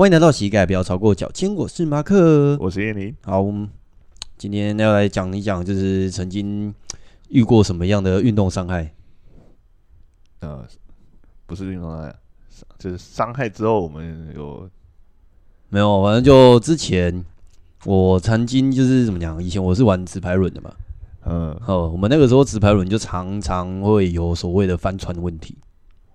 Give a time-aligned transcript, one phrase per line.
[0.00, 3.14] 欢迎来到膝盖不要超过脚尖，我是马克，我是叶宁。
[3.20, 3.68] 好，我们
[4.38, 6.74] 今天要来讲一讲，就是曾经
[7.28, 8.94] 遇过什么样的运动伤害？
[10.40, 10.66] 呃，
[11.44, 12.16] 不是运动伤害，
[12.78, 14.70] 就是伤害之后，我们有
[15.68, 16.02] 没有？
[16.02, 17.22] 反正就之前
[17.84, 19.44] 我曾经就是怎么讲？
[19.44, 20.74] 以前我是玩直排轮的嘛。
[21.26, 25.58] 嗯，哦，我们那个时候直排轮就常常会有所谓的翻船问题。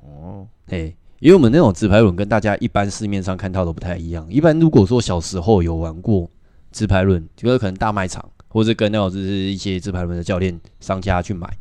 [0.02, 4.32] 哦，嘿，因为我们那种直排轮跟大家一般市面上看到的不太一样。
[4.32, 6.30] 一般如果说小时候有玩过
[6.72, 11.52] 直排轮，就是可能大卖场或者跟那种就是一些直排轮的教练商家去买，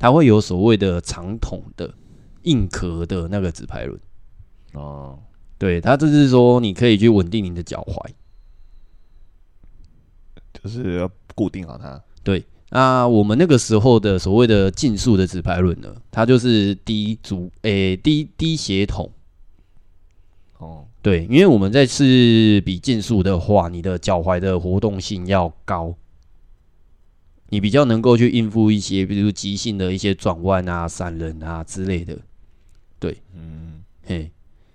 [0.00, 1.94] 它会有所谓的长筒的
[2.42, 3.96] 硬壳的那个直排轮。
[4.72, 5.16] 哦，
[5.58, 8.10] 对，它就是说你可以去稳定你的脚踝，
[10.60, 12.02] 就是要固定好它。
[12.24, 12.44] 对。
[12.74, 19.08] 那我们那个时候的所谓的竞速的直排轮呢，它就是低足诶低低鞋筒。
[20.58, 25.94] 哦，对，因为我们在是比竞速的话，你的脚踝的活动性要高，
[27.50, 32.18] 你比较能够去应付一些，比如急性的一些转弯啊、闪人啊之类的。
[32.98, 34.28] 对，嗯，嘿，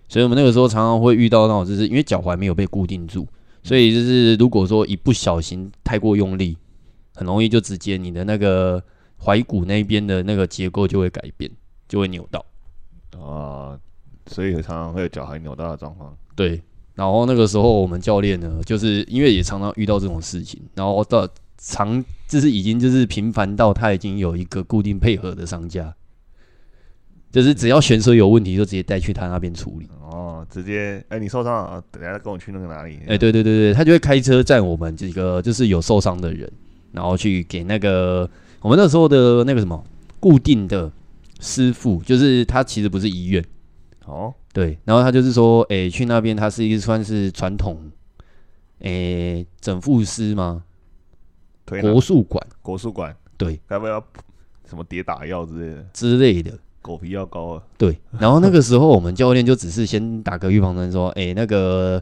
[0.08, 3.28] 所以我们那个时候常常会遇到那种，就是因为脚踝没有被固定住，
[3.62, 6.56] 所以就是如果说一不小心太过用力。
[7.20, 8.82] 很容易就直接你的那个
[9.22, 11.52] 踝骨那边的那个结构就会改变，
[11.86, 12.46] 就会扭到
[13.20, 13.78] 啊，
[14.28, 16.16] 所以常常会有脚踝扭到的状况。
[16.34, 16.62] 对，
[16.96, 25.94] 然后那个时候我们教练呢，就是因为也常常遇到这种事情，然后到常就是已经就是频繁到他已经有一个固定配合的商家，
[27.34, 29.90] 就是只要选手有问题就直接带去他那边处理。
[30.10, 32.96] 哦，直接哎、欸，你受伤了，等下跟我去那个哪里？
[33.02, 36.50] 哎、欸，对对对对，他就会开车载我们几个就是有受伤的人。
[36.92, 38.30] 然后去给那个
[38.62, 39.84] 我们那时候的那个什么
[40.20, 40.92] 固定的
[41.40, 43.44] 师傅，就是他其实不是医院。
[44.06, 47.80] 哦，对，然后他就是说，哎，去那边他是一个算是传统，
[48.80, 50.64] 诶，整复师吗？
[51.66, 54.04] 国术馆，国术馆，对，要不要
[54.68, 55.86] 什么跌打药之类的？
[55.94, 57.96] 之类的，狗皮药膏啊，对。
[58.18, 62.02] 然后那个时候我们教练就只是先打个预防针，说，哎，那个，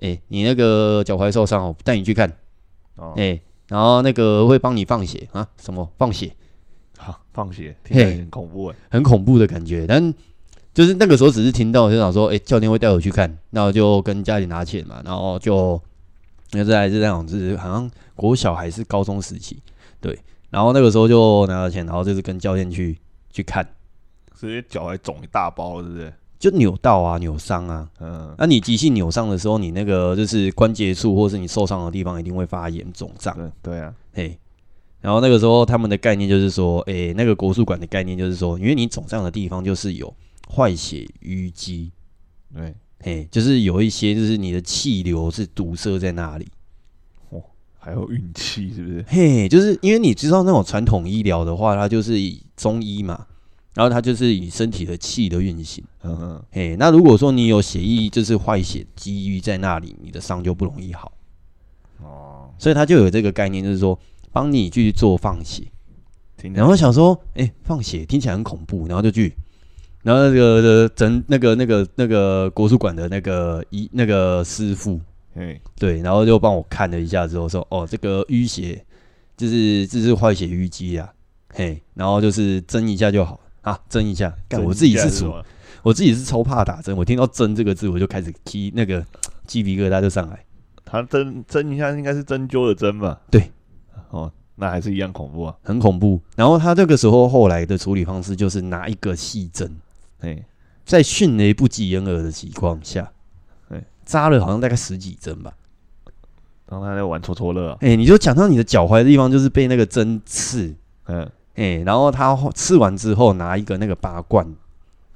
[0.00, 2.30] 哎，你那个脚踝受伤哦，带你去看，
[2.96, 3.40] 哦，诶。
[3.68, 5.46] 然后那个会帮你放血啊？
[5.60, 6.32] 什么放血？
[6.96, 9.86] 好、啊，放血，听起来很恐怖哎，很恐怖的感觉。
[9.86, 10.14] 但
[10.72, 15.80] 就是那个时候只是听到就想说，哎、欸，教练会带我去看，那我就跟家里拿钱嘛，然后就
[16.52, 19.62] 那这还是那种，就是好像国小还是高中时期，
[20.00, 20.18] 对。
[20.48, 22.96] 然后那个时候就拿了钱，然后就是跟教练去
[23.30, 23.66] 去看，
[24.34, 26.12] 所以脚还肿一大包，是不是？
[26.38, 34.38] 就扭到啊，扭伤啊，嗯，那、啊、你急性扭伤的时候，你那个就是关节处或是你受伤的地方一定会发炎肿胀，对对啊，嘿，
[35.00, 40.14] 然后那个时候他们的概念就是说，诶、欸，那个国术馆的概念就是说，因为你肿胀的地方就是有
[40.54, 41.90] 坏血淤积，
[42.54, 46.46] 对，嘿，就是有一些就是你的气流是堵塞在那里，
[47.30, 47.42] 哦，
[47.78, 49.04] 还有运气是不是？
[49.08, 53.26] 嘿，就是因为你知道那种传统医疗的话，它就是以中医嘛。
[53.76, 61.12] 然后它就是以身体的气的运行，嗯嗯，嘿，那如果说你有血液就是坏血积淤在那里，你的伤就不容易好，
[62.00, 63.98] 哦，所以他就有这个概念，就是说
[64.32, 65.62] 帮你去做放血，
[66.54, 69.30] 然后想说，哎，放血听起来很恐怖，然后就去，
[70.02, 74.98] 然后那个的整那个那个那个国术馆的那个医那个师傅，
[75.34, 78.82] 嗯，对，然后就帮我看了一下之后说，哦，这个淤血
[79.36, 81.12] 就是这是坏血淤积啊，
[81.50, 83.38] 嘿，然后就是针一下就好。
[83.66, 85.34] 啊，针一下，干我自己是主，
[85.82, 89.04] 我自己是超怕打针，我听到针这个字我就开始起那个
[89.44, 90.44] 鸡皮疙瘩就上来。
[90.84, 93.20] 他针针一下应该是针灸的针吧？
[93.28, 93.50] 对，
[94.10, 96.20] 哦，那还是一样恐怖啊，很恐怖。
[96.36, 99.68] 然后他这个时候后来的处理方式就是拿一个细针，
[100.20, 100.40] 哎，
[100.84, 103.10] 在迅雷不及掩耳的情况下，
[103.70, 105.52] 哎，扎了好像大概十几针吧。
[106.68, 110.72] 然后他在玩戳戳乐，哎，你就讲到你的脚踝的地方就是被那个针刺，
[111.06, 111.28] 嗯。
[111.56, 114.46] 哎、欸，然后他吃完之后拿一个那个拔罐，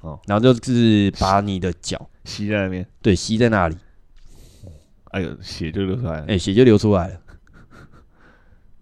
[0.01, 3.77] 哦，然后就是把你的脚吸在那边，对，吸在那里，
[5.11, 7.19] 哎呦，血就流出来了，哎、欸，血就流出来了，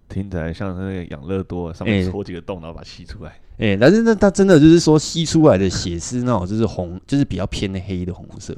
[0.07, 8.55] 听起来像是那个养乐多上面戳几个洞，欸、然后把它吸出来，哎、欸，但是那他真的就是说吸出来的血是那种就是红，就是比较偏黑的红色，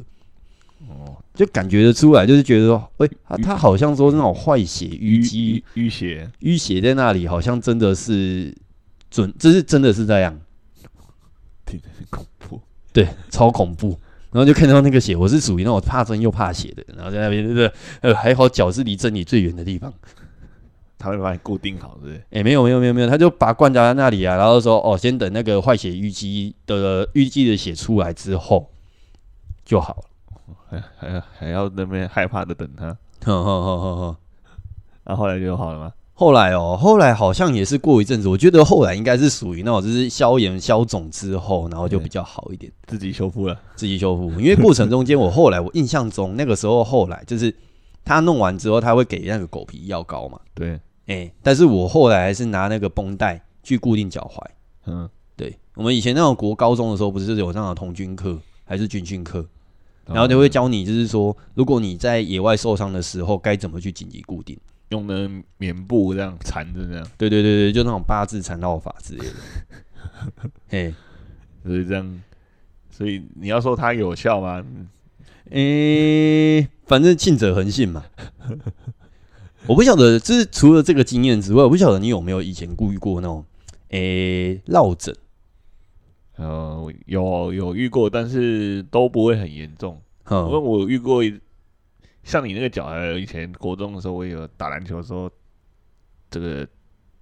[0.87, 8.55] 哦，就感觉得出来，就是觉得说，哎、欸，他他好像说那种坏血淤积淤血淤血在那里，好像真的是。
[9.11, 10.35] 准，这是真的是这样，
[11.65, 11.79] 挺
[12.09, 12.59] 恐怖，
[12.91, 13.99] 对，超恐怖。
[14.31, 16.81] 然后就看到那个血，我是属于那种怕针又怕血的。
[16.95, 19.93] 然后在那边，就是呃，还好脚是离针你最远的地方，
[20.97, 22.15] 他会把你固定好，对不对？
[22.15, 28.71] 哎、欸，没有没有没有没有，他就把罐夹在那里啊，然后说哦，先等那个坏血淤积的淤积的血出来之后
[29.65, 30.03] 就好了。
[30.69, 32.85] 还还还要那边害怕的等他，
[33.25, 34.17] 呵呵呵呵呵，
[35.03, 35.91] 然后后来就好了吗？
[36.13, 44.29] 后来哦，后来好像也是过一阵子，我觉得后来应该是属于那种就是消炎消肿之后，然后就比较好一点，自己修复了，自己修复。
[44.39, 47.51] 因为过程中间，我后来我印象中那个时候后来就是
[48.05, 50.73] 他弄完之后，他会给那个狗皮药膏嘛，对，
[51.07, 54.45] 哎、欸，但是我后来还是拿那个绷带去固定脚踝。
[54.85, 59.43] 嗯，对，我们以前那种国高中的时候，不是有那种童军课还是军训课，
[60.05, 64.55] 然后就会教你，就是说如果你在野外受伤的时候，该怎么去紧急固定。
[64.91, 69.33] 用的棉布这样缠着，这样对对对对，就那种八字缠绕法之类的。
[70.67, 70.93] 嘿，
[71.63, 72.21] 所以这样，
[72.89, 74.63] 所以你要说它有效吗？
[75.49, 78.05] 诶、欸，反正信者恒信嘛。
[79.67, 83.45] 我不晓得，就是除了这个经验之外，我不晓得你有没有以前遇过那种
[83.89, 85.15] 诶落枕。
[86.35, 90.01] 呃，有有遇过，但是都不会很严重。
[90.29, 91.39] 因为我遇过一。
[92.23, 95.29] 像你那个脚，还有以前国中的时候，我也有打篮球的时候，
[96.29, 96.67] 这个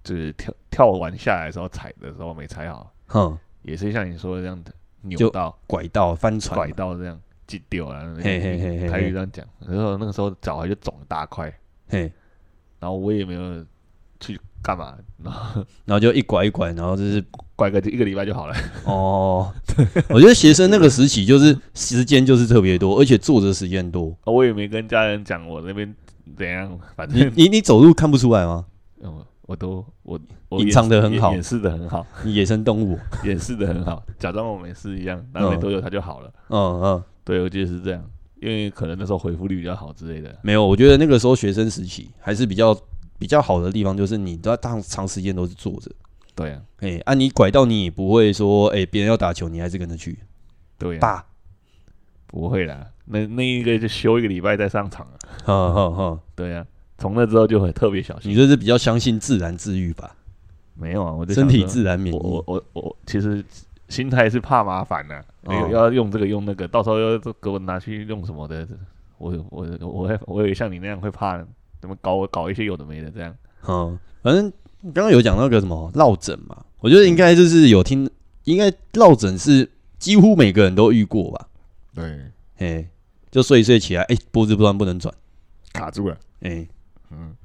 [0.04, 8.14] 就是跳跳完下来的时候踩的时候没踩好，哼，也是像你说的这样的扭到、拐到、翻船、拐到这样挤掉了。
[8.16, 11.52] 嘿嘿嘿嘿，台语这样讲，然后那个时候脚踝就肿了大块，
[11.88, 12.12] 嘿，
[12.78, 13.64] 然后我也没有
[14.20, 17.24] 去干嘛，然后 然后就一拐一拐，然后就是。
[17.60, 18.54] 拐个一个礼拜就好了。
[18.86, 19.52] 哦，
[20.08, 24.16] 我觉得学生那个时期就是时间就是特别多，而且坐着时间多。
[24.24, 25.94] 我也没跟家人讲我那边
[26.38, 28.64] 怎样，反正你你你走路看不出来吗？
[29.02, 30.18] 嗯，我都我
[30.58, 32.06] 隐藏的很好，掩饰的很好。
[32.24, 36.32] 你野生动物掩饰的很好，假装我没事一样，然后没多久它就好了。
[36.48, 38.02] 嗯嗯，对，我觉得是这样，
[38.40, 40.34] 因为可能那时候回复率比较好之类的。
[40.42, 42.74] 没有，我觉得那个时候学生时期还是比较
[43.18, 45.90] 比较好的地方，就是你都要长长时间都是坐着。
[46.34, 50.18] 对啊，哎、欸，啊，你拐到你也不会说，哎、欸，别人要打球，你还是跟着去，
[50.78, 51.26] 对啊，爸，
[52.26, 56.66] 不会啦，那那一个就休一个礼拜再上场啊， 哈哈哈，对啊，
[56.96, 58.30] 从那之后就会特别小心。
[58.30, 60.16] 你这是比较相信自然治愈吧？
[60.74, 62.18] 没有啊，我身体自然免疫。
[62.18, 63.44] 我我我，我其实
[63.88, 68.66] 心态是怕麻烦的、啊，哦、要用这个用那个，到时候要给我拿去用什么的，
[69.18, 71.44] 我我我会我也像你那样会怕，
[71.80, 73.34] 怎么搞搞一些有的没的这样，
[73.68, 74.50] 嗯，反正。
[74.82, 78.08] 刚刚有讲那个什么落枕嘛，我觉得应该就是有听，
[78.44, 79.68] 应该落枕是
[79.98, 81.48] 几乎每个人都遇过吧？
[81.94, 82.88] 对，哎，
[83.30, 85.14] 就睡一睡起来，哎，脖子不然不能转，
[85.74, 86.66] 卡住了，哎，
[87.10, 87.36] 嗯。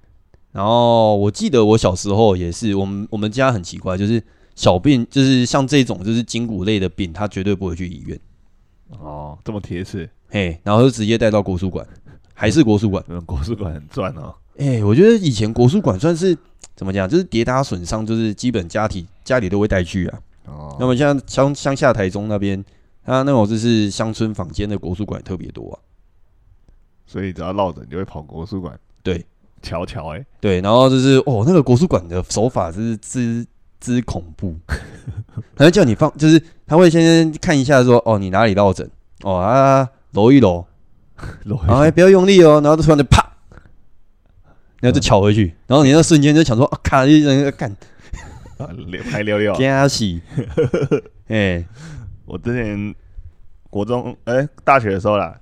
[0.53, 4.23] 然后我记得我小时候也是，我们我们家很奇怪，就是
[4.55, 8.17] 小病，就是像这种就是筋骨类的病，他绝对不会去医院。
[8.97, 11.85] 哦，这么铁齿，嘿，然后就直接带到国术馆，
[12.33, 14.33] 还是国术馆，国术馆很赚哦。
[14.57, 16.37] 哎，我觉得以前国术馆算是。
[16.75, 17.07] 怎么讲？
[17.07, 20.19] 就是跌打损伤，就是基本家庭家里都会带去啊。
[20.45, 20.75] 哦。
[20.79, 22.63] 那么像乡乡下台中那边，
[23.05, 25.75] 他那种就是乡村坊间的国术馆特别多啊。
[27.05, 28.77] 所以只要落枕就会跑国术馆。
[29.03, 29.25] 对，
[29.61, 30.25] 瞧瞧哎。
[30.41, 33.45] 对，然后就是哦，那个国术馆的手法是之
[33.79, 34.55] 之恐怖。
[35.55, 38.89] 他会叫你放，就是他会先看一下说，哦，你哪里落枕？
[39.21, 40.65] 哦啊，揉一揉，
[41.45, 43.23] 揉一揉，哎，不要用力哦，然后就突然就啪。
[44.85, 47.75] 然后就翘回去，然后你那瞬间就想说，啊，咔一声干，
[49.11, 50.21] 还溜溜，惊喜。
[51.27, 51.65] 哎，
[52.25, 52.93] 我之前
[53.71, 55.35] 国中哎、欸、大学的时候啦，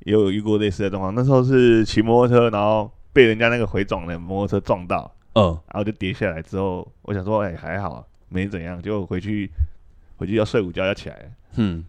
[0.00, 1.14] 也有遇过类似的状况。
[1.14, 9.50] 那时候是骑摩托车，然后被人家那个回撞的摩托车撞到，嗯，然后就跌下来之后，我想说，哎、欸，还好，没怎样，就回去
[10.18, 11.82] 回去要睡午觉要起来，嗯。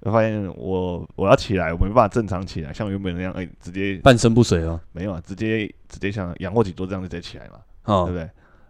[0.00, 4.80] 我发现我我要起来，我没办法正常起来，像原本那样，哎、欸，直接半身不遂哦。
[4.92, 8.22] 没有啊，直接直接像仰卧起坐这样子直接起来嘛，哦、对不对？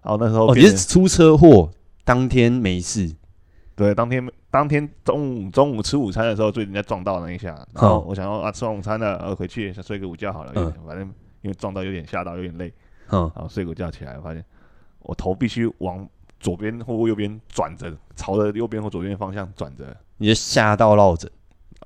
[0.02, 1.70] 然后那时候哦，你是出车祸
[2.04, 3.14] 当天没事，
[3.76, 11.06] 对，当天当天中午中午吃午餐的时候，最人家撞到那一下，然后我想要啊吃完午餐了，呃回去想睡个午觉好了，嗯、反正
[11.42, 12.72] 因为撞到有点吓到，有点累，
[13.10, 14.42] 嗯，然后睡个午觉起来，我发现
[15.00, 16.08] 我头必须往
[16.40, 19.94] 左边或右边转着，朝着右边或左边的方向转着。
[20.18, 21.30] 你就吓到落枕，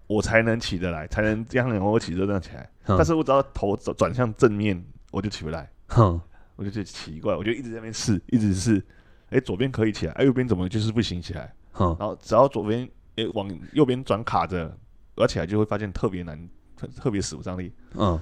[0.06, 2.68] 我才能起得来，才能这样我起着这样起来。
[2.86, 5.70] 嗯、但是我只要头转转向正面，我就起不来。
[5.88, 6.20] 哼，
[6.56, 8.78] 我就觉得奇怪，我就一直在那边试，一直试。
[9.26, 11.54] 哎、欸，左边可以起来，哎、欸，右边怎么就是不行起来？
[11.72, 12.82] 哼，然后只要左边
[13.16, 14.74] 哎、欸、往右边转卡着，
[15.14, 16.48] 我起来就会发现特别难，
[16.96, 17.72] 特别使不上力。
[17.94, 18.18] 嗯，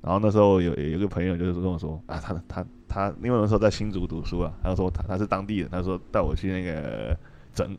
[0.00, 7.18] 然后那时候有有一个朋友就是跟我说啊，他他他，因为那时候在新竹读书啊，他说他他是当地人，他说带我去那个
[7.52, 7.76] 整。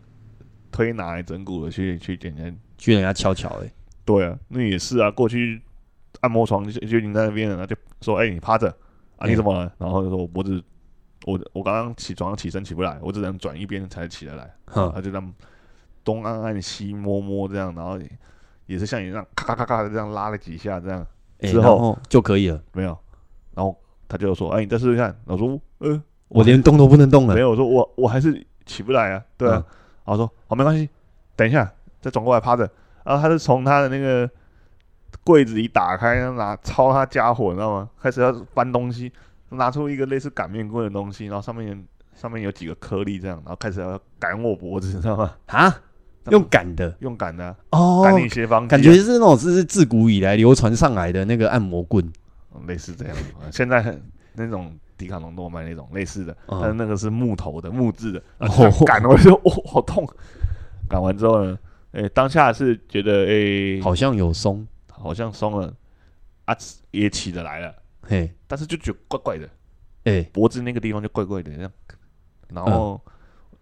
[0.71, 3.71] 推拿来整骨的去去给人家去人家敲敲哎，
[4.05, 5.11] 对啊，那也是啊。
[5.11, 5.61] 过去
[6.21, 8.67] 按摩床就就已经在那边了，然后就说：“哎、欸，你趴着
[9.17, 10.63] 啊，你怎么了？”欸、然后就说：“我脖子，
[11.25, 15.33] 我我刚刚起床起身起不来，我只能转一边才起得来。”他就这样
[16.03, 17.99] 东按按西摸摸这样，然后
[18.65, 21.05] 也是像你这样咔咔咔咔的这样拉了几下这样，
[21.39, 22.61] 欸、之后就可以了。
[22.73, 22.97] 没有，
[23.53, 29.23] 然后他就说：“哎，你再试试看。”我说：“呃，我连动都不能动了。”没有，我说我我还是起不来啊。
[29.38, 29.63] 对啊，
[30.10, 30.89] 后说：“好，没关系，
[31.36, 32.70] 等一下再转过来趴着。”
[33.06, 34.30] 然后他就从他的那个
[35.24, 37.89] 柜子里打开，拿抄他家伙，你知道吗？
[38.01, 39.12] 开始要搬东西，
[39.50, 41.86] 拿出一个类似擀面棍的东西，然后上面
[42.16, 45.36] 上面有几个颗粒这样，然后开始要擀我脖子，你知道吗？
[45.48, 45.82] 啊？
[46.30, 52.08] 用擀的，用擀的哦，擀你斜方，感觉是那种是自古以来流传上来的那个按摩棍，
[52.68, 53.16] 类似这样。
[53.51, 54.00] 现在很
[54.34, 58.22] 那种迪卡侬都卖那种类似的，但是那个是木头的、木质的，
[58.86, 60.06] 擀我就 哦好痛。
[60.89, 61.58] 赶完之后呢，
[61.94, 65.74] 哎，当下是觉得哎，好像有松，好像松了
[66.46, 66.56] 啊，
[66.91, 69.50] 也起得来了，嘿，但是就觉得怪怪的，
[70.03, 71.72] 哎，脖子那个地方就怪怪的这样。
[72.50, 73.00] 然后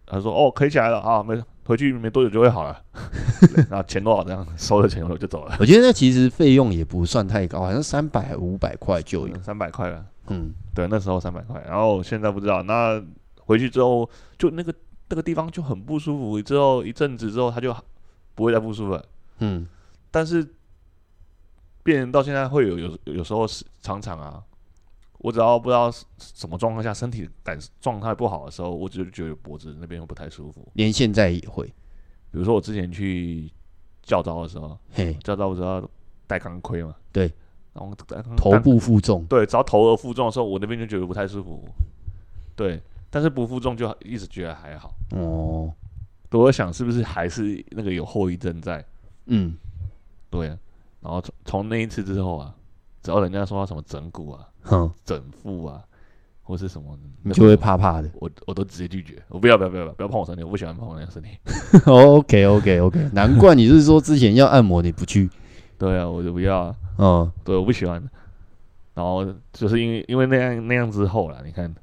[0.05, 1.43] 他说哦，可以起来了啊，没事。
[1.65, 2.81] 回去没多久就会好了，
[3.69, 5.57] 然后钱多少这样收了钱我就走了。
[5.59, 10.05] 我觉得那其实费用也不算太高，好像三百五百块就有，三百块了。
[10.27, 12.63] 嗯，对，那时候三百块，然后现在不知道。
[12.63, 13.03] 那
[13.41, 14.73] 回去之后就那个
[15.09, 17.75] 那个地方就很不舒服，之后一阵子之后他就
[18.35, 19.05] 不会再不舒服了。
[19.39, 19.67] 嗯，
[20.11, 20.43] 但是
[21.83, 24.43] 病人到现在会有有有时候是常常啊。
[25.19, 30.71] 我只要不知道什么状况下身体感状态不好的时候，我就觉得脖子那边不太舒服。
[30.73, 33.51] 连现在也会，比如说我之前去
[34.03, 35.83] 教招的时候，嘿，教招我知道
[36.27, 37.33] 戴钢盔嘛，对，
[37.77, 37.95] 然后
[38.35, 41.63] 头部负重，对，只要头额负重的时候，我那边就觉得不太舒服。
[42.55, 44.93] 对，但是不负重就一直觉得还好。
[45.11, 45.71] 哦，
[46.31, 48.83] 我想是不是还是那个有后遗症在？
[49.27, 49.55] 嗯，
[50.29, 50.47] 对。
[50.99, 52.53] 然后从从那一次之后啊，
[53.03, 54.47] 只要人家说到什么整骨啊。
[54.63, 55.83] 哼，整腹啊，
[56.41, 58.09] 或是什么，你就会怕怕的。
[58.15, 61.29] 我我都直接拒绝，我不要不要不要不要碰我身体，我不喜欢碰我那个身体。
[61.85, 65.29] OK OK OK，难怪你是说之前要按摩你不去。
[65.77, 66.75] 对啊，我就不要啊。
[66.97, 68.01] 嗯，对，我不喜欢。
[68.93, 71.73] 然后就是因为因为那样那样之后啦，你看，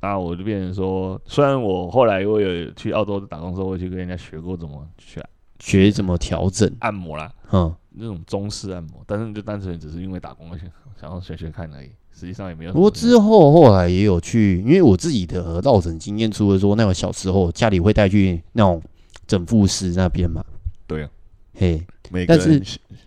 [0.00, 5.20] 那我就变成说，虽然我后来我有去澳洲打工的时候，我去跟人家学过怎么去
[5.58, 10.68] 学怎么调整按摩啦，嗯，那种中式按摩，但是就单纯只是因为打工想。
[11.00, 12.72] 想要学学看而已，实际上也没有。
[12.72, 18.82] 不过之后后来也有去，因为我自己的落枕经验，除了说那种小时候家里会带去那种
[19.24, 20.44] 整复师那边嘛。
[20.88, 21.10] 对啊，
[21.54, 21.80] 嘿，
[22.26, 22.62] 但是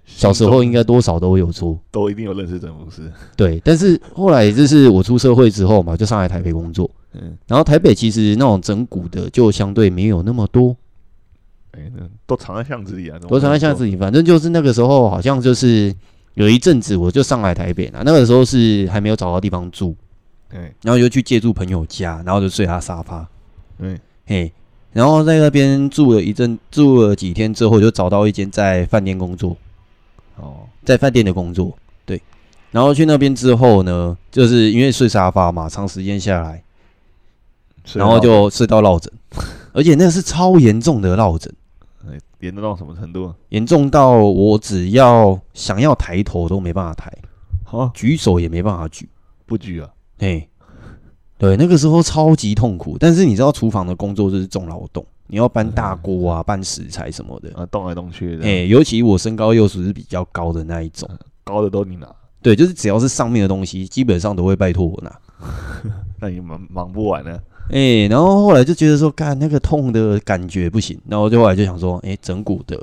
[0.06, 3.12] 小时候应该多少都有出，都一定有认识整复师。
[3.36, 6.90] 对，但是后来就是我出社会之后嘛，就上来台北工作。
[7.14, 10.76] 嗯，然后台北其实那种整蛊的就相对没有那么多。
[11.72, 13.96] 哎，那都藏在巷子里啊，都藏在巷子里。
[13.96, 15.94] 反正就是那个时候好像就是。
[16.36, 19.94] 有一阵子我就上来台北了，那个时候是还没有找到地方住，
[20.50, 23.30] 对，然后就去借住朋友家，然后就睡他沙发，
[23.78, 24.54] 对，嘿，
[24.94, 29.56] 然后在那边住了一阵，住了几天之后，就找到一间在饭店工作，
[30.36, 32.22] 哦，在饭店的工作，对，
[32.72, 36.64] 然后去那边之后呢，就是因为睡沙发嘛，长时间下来，
[37.94, 39.12] 然后就睡到落枕，
[39.74, 41.54] 而且那个是超严重的落枕。
[42.40, 43.32] 严重到什么程度？
[43.50, 47.16] 严重到我只要想要抬头都没办法抬，
[47.64, 49.08] 好，举手也没办法举，
[49.46, 49.88] 不举啊？
[50.18, 50.50] 嘿，
[51.42, 52.98] 对，那个时候超级痛苦。
[53.00, 58.46] 但是你知道，厨房的工作就是重劳动，你要搬大锅啊，搬食材什么的啊，动来动去的。
[58.46, 61.10] 哎，尤其我身高又是比较高的那一种，
[61.44, 62.08] 高的都你拿。
[62.44, 65.20] 对，就是只要是上面的东西，基本上都会拜托我拿。
[66.22, 67.32] 那你忙忙不完呢？
[67.70, 72.80] 哎、欸，然后后来就觉得说，干那个痛的感觉不行，然后就后来就想说，哎、欸，整骨的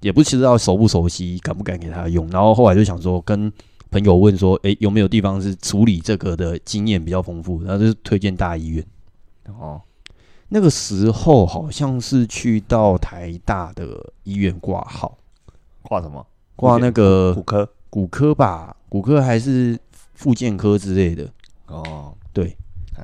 [0.00, 2.26] 也不知道熟不熟悉，敢不敢给他用。
[2.30, 3.52] 然后后来就想说，跟
[3.90, 7.62] 朋友问说，哎、欸，有没有地方是处理这个的经验比较丰富？
[7.62, 8.84] 然后就是推荐大医院。
[9.58, 9.80] 哦，
[10.48, 15.18] 那个时候好像是去到台大的医院挂号，
[15.82, 16.24] 挂什么？
[16.56, 19.78] 挂那个骨科，骨科吧，骨科还是
[20.14, 21.28] 复健科之类的。
[21.66, 22.56] 哦，对。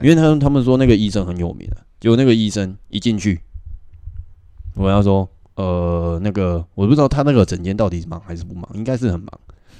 [0.02, 3.40] 因为他们他们说那个医生很有名啊，结果那个医生一进去，
[4.74, 9.28] 我要说，呃，那个我不知道他那个诊间到底是忙还是不忙，应该是很忙。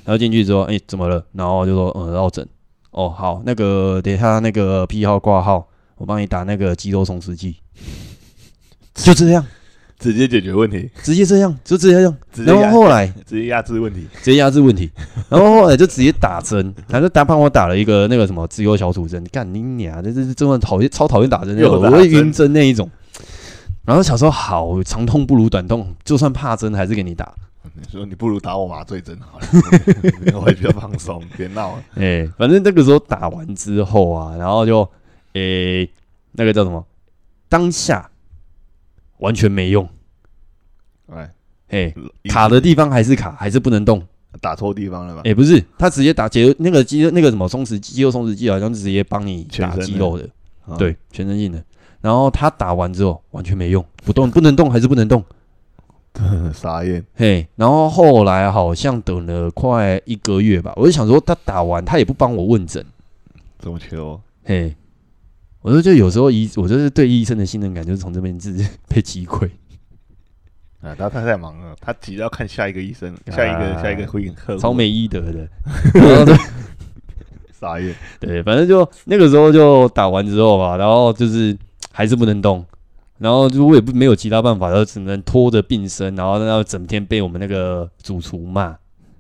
[0.07, 1.23] 然后进去之后，哎、欸，怎么了？
[1.33, 2.47] 然后就说，嗯，落枕。
[2.93, 7.57] 哦，好，那个等下那个批号挂号，我帮你打那个肌肉松弛剂，
[8.95, 9.45] 就这样。
[9.99, 12.17] 直接解决问题，直接这样，就直接这样。
[12.45, 14.91] 然后后来直接压制问题，直接压制问题。
[15.31, 19.25] 然后后来就直接打针，他就打帮我打了一个那个什么自由小组针。
[19.33, 22.89] 干你娘，这这是真的讨厌，超讨厌打针那种，我会晕针那一种。
[23.87, 27.35] 然后小时候好，长痛不如短痛，就算怕针还是给你打。
[27.77, 29.47] 你说你不如打我麻醉针好了，
[30.35, 31.85] 我会比较放松，别闹了。
[31.95, 34.83] 哎， 反正那个时候打完之后啊，然后就
[35.35, 35.91] 哎、欸、
[36.33, 36.85] 那个叫什么
[37.49, 38.11] 当下。
[39.19, 39.89] 完全没用，
[41.07, 41.33] 哎，
[41.69, 41.95] 哎，
[42.29, 44.07] 卡的地方还是卡，还是不能动。
[44.43, 45.23] 打错地方了吧？
[45.25, 50.29] 哎，不是，他直接打结那个肌肉那个什么松弛肌肉松弛剂，好像直接帮你打肌肉的，
[50.77, 51.65] 对，全身性的。
[52.03, 55.25] 然后他打完之后完全没用，不动不能动，还是不能动。
[56.55, 62.85] 傻眼，嘿，然后后来好像等了快一个月吧，我就想说他打完他也不帮我问诊，
[63.59, 64.21] 怎么求？
[64.45, 64.75] 嘿，
[65.61, 69.51] 我说就有时候医，我就是对医生的信任感就是从这边自己 被击溃。
[70.81, 75.49] 啊，他他太忙了，他急着要看下一个医生，下一个下一个会员客户，超没医德的，
[75.95, 76.37] 然后对，
[77.53, 81.57] 傻眼，对，反正就那个时候就打完之后吧，然后就是
[81.91, 82.65] 还是不能动。
[83.19, 88.77] 然后就我也不没有其他办法，然后只能拖着病身，然后然后整天被我们那个主厨骂，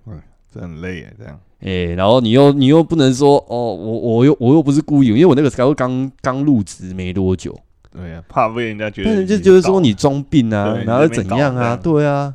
[0.06, 0.20] 嗯，
[0.52, 7.58] 这很累哎，这样，哎，然后你又你又不能说哦，我我又我又不是故意，因为我那个时候刚刚入职没多久，
[7.90, 12.34] 对啊，怕被人家觉得，就就是说你装病啊，然后怎样啊，对啊，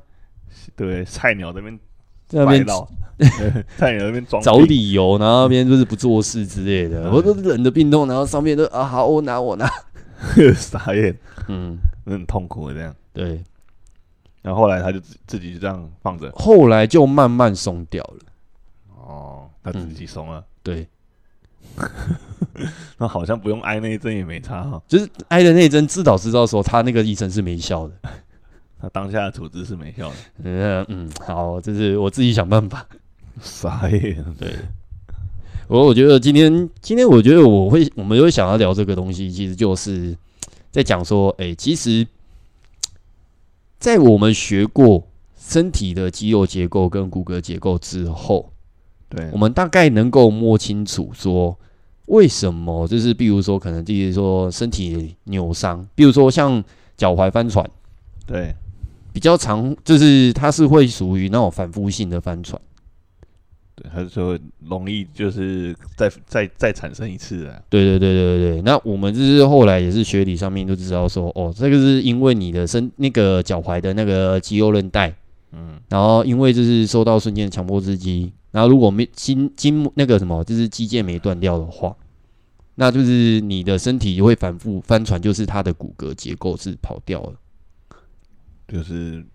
[0.76, 1.80] 对，菜鸟那边
[2.28, 2.66] 在那边，
[3.78, 9.70] 菜鸟那边装找理由，然后那边就是不做事之类的，我都忍着病痛，然后上面都啊好，我拿我拿。
[10.56, 13.44] 傻眼，嗯，很痛苦的这样，对。
[14.42, 18.20] 然后后来他就自自己就这样放着，后来就慢慢松掉了。
[18.96, 20.88] 哦，他自己松了，嗯、对。
[22.98, 27.94] 那好像不用挨那一针也没差哈，就是挨的那一针，知道知道说他那个医生是没效的，
[28.82, 30.16] 他当下的处置是没效的。
[30.44, 32.86] 嗯嗯，好，就是我自己想办法。
[33.40, 34.54] 傻眼，对。
[35.72, 40.14] 我我觉得今天今天我觉得我会我们会想要聊这个东西，其实就是
[40.70, 42.06] 在讲说，哎、欸，其实，
[43.80, 45.08] 在我们学过
[45.40, 48.52] 身体的肌肉结构跟骨骼结构之后，
[49.08, 51.58] 对，我们大概能够摸清楚说，
[52.08, 56.62] 为什么就是比如说可能就是说身体扭伤，比如说像
[56.98, 57.66] 脚踝翻船，
[58.28, 58.54] 对，
[59.14, 62.62] 比较常就是它是会属于那种反复性的翻船。
[63.90, 67.62] 还是说容易就是再再再产生一次啊？
[67.70, 75.16] 对对对对对，那我们就是后来也是学理上面都知道说，哦，这个是因为你的身那个脚踝的那个肌肉韧带，
[75.52, 81.96] 嗯，然后因为就是受到瞬间强迫刺激，然后如果没筋筋那个什么就是肌腱没断掉的话，
[82.76, 87.34] 那就是你的身体会反复翻船，就是它的骨骼结构是跑掉了，
[88.68, 89.26] 就是。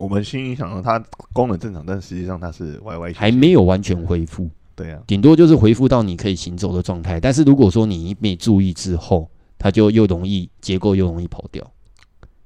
[0.00, 0.98] 我们心里想说它
[1.34, 4.48] 功能正常，但实际上它是歪歪斜斜，还没有完全恢复。
[4.74, 7.20] 对啊，顶多就是恢复到你可以行走的状态。
[7.20, 11.70] 但是如果说你没注意之后，它就又容易结构又容易跑掉，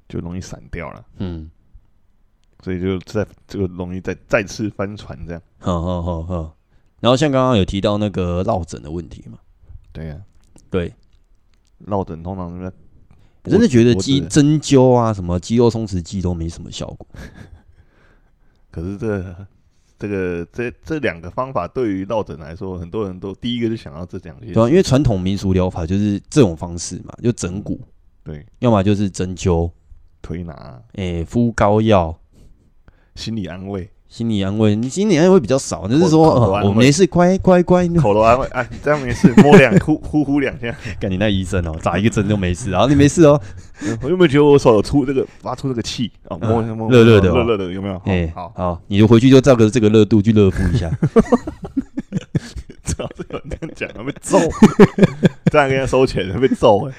[0.08, 1.06] 就容易散掉了。
[1.18, 1.48] 嗯，
[2.64, 5.40] 所以就在这个容易再再次翻船这样。
[5.60, 6.56] 好好好好。
[6.98, 9.38] 然后像刚刚有提到那个落枕的问题嘛？
[9.92, 10.20] 对呀，
[10.70, 10.92] 对，
[11.78, 12.72] 落枕通常是。
[13.44, 17.06] 我真的觉得肌针灸啊，什么肌肉松弛剂都没什么效果。
[18.70, 19.36] 可是这、
[19.98, 24.52] 这个、这这两个方法对于落枕来说，很多人都第一个就想到这两件。
[24.52, 27.80] 对啊，因为传统民俗疗法就是这种方式嘛，就整骨。
[28.24, 29.70] 对，要么就是针灸、
[30.22, 32.18] 推拿、诶敷膏药、
[33.14, 33.88] 心理安慰。
[34.08, 36.22] 心理安慰，你心理安慰比较少，就是说
[36.62, 37.88] 我没事，乖乖乖。
[37.88, 40.72] 口头安慰， 哎，这样没事，摸两呼呼呼两下。
[41.00, 43.40] 干你那医生哦，打一个针就没事，然后你没事哦。
[44.00, 46.38] 我有没有觉得我手有出这个发出这个气啊？
[46.40, 48.00] 摸摸热热的，热热的，有没有？
[48.04, 50.88] 哎，好好，你就回去就照着这个热度去热敷一下。
[52.84, 54.38] 照 这个这样讲，会被揍。
[55.50, 56.94] 这样跟人家收钱会被揍哎。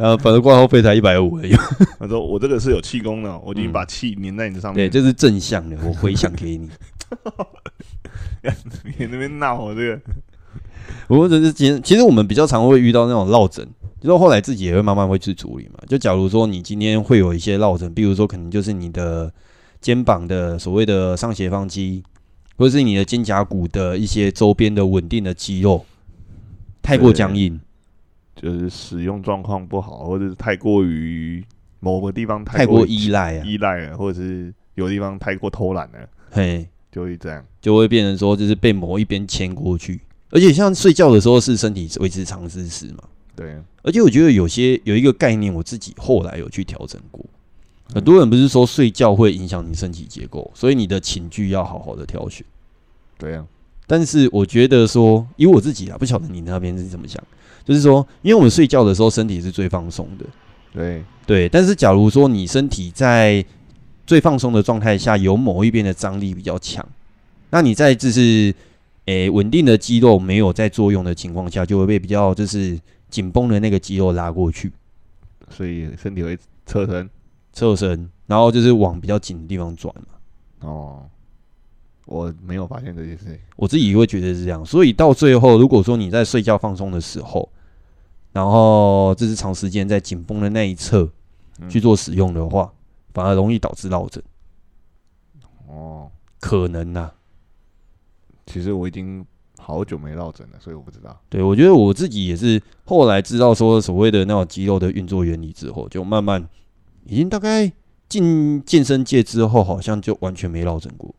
[0.00, 1.52] 然后反正挂号费才一百五而已。
[1.98, 6.70] 他说：“我这个是有气功的，我已经把气粘在你的上面。”对，这是正向的，我回想给你。
[8.98, 10.00] 你那边闹我这个，
[11.06, 13.66] 不过这是其实，其实我们比较常会遇到那种落枕，
[14.00, 15.74] 就是后来自己也会慢慢会去处理嘛。
[15.86, 19.30] 就假如说你今天会有一些落枕，比如说可能就是你的
[19.82, 22.02] 肩膀的所谓的上斜方肌，
[22.56, 25.84] 或者是你的肩胛骨的一些周边的稳定的肌肉
[26.80, 27.60] 太过僵硬。
[28.40, 31.44] 就是使用状况不好，或者是太过于
[31.78, 40.00] 某个地方太过依赖啊，依赖了，或者是有地方太过偷懒了，嘿，就会这样，就会变成说就是被某一边牵过去。
[40.30, 43.04] 而且像睡觉的时候是身体维持长姿势嘛，
[43.36, 43.54] 对。
[43.82, 47.22] 而且我觉得有些有一个概念，我自己后来有去调整过。
[47.92, 52.46] 很多人不是说睡觉会影响你身体结构，所以你的寝具要好好的挑选。
[53.18, 53.44] 对啊。
[53.86, 57.20] 但是我觉得说，以我自己啊，不晓得你那边是怎么想。
[57.70, 60.26] 就是说，因为我们睡觉的时候，身体是最放松的，
[60.72, 61.48] 对对。
[61.48, 63.44] 但是，假如说你身体在
[64.04, 66.84] 最放松的状态下，有某一边的张力比较强，
[67.50, 68.52] 那你在就是
[69.04, 72.76] 诶稳定的肌肉没有在作用的情况下，就会被比较就是
[73.08, 74.72] 紧绷的那个肌肉拉过去，
[75.48, 77.08] 所以身体会侧身。
[77.52, 80.68] 侧身，然后就是往比较紧的地方转嘛。
[80.68, 81.02] 哦，
[82.06, 84.64] 我没有发现这件事，我自己会觉得是这样。
[84.64, 87.48] 所以到最后，如果说你在睡觉放松的时候，
[88.32, 91.10] 然后这是长时间在紧绷的那一侧
[91.68, 92.72] 去做使用的话，
[93.12, 94.22] 反而容易导致落枕。
[95.66, 97.14] 哦，可能呐、啊。
[98.46, 99.24] 其实我已经
[99.58, 101.16] 好久没落枕了，所以我不知道。
[101.28, 106.48] 对，我觉得我自己也是后来知道说所谓的那种肌肉的运作原理之后，就慢慢
[107.04, 107.70] 已经大概
[108.08, 111.14] 进健身界之后，好像就完全没落枕过。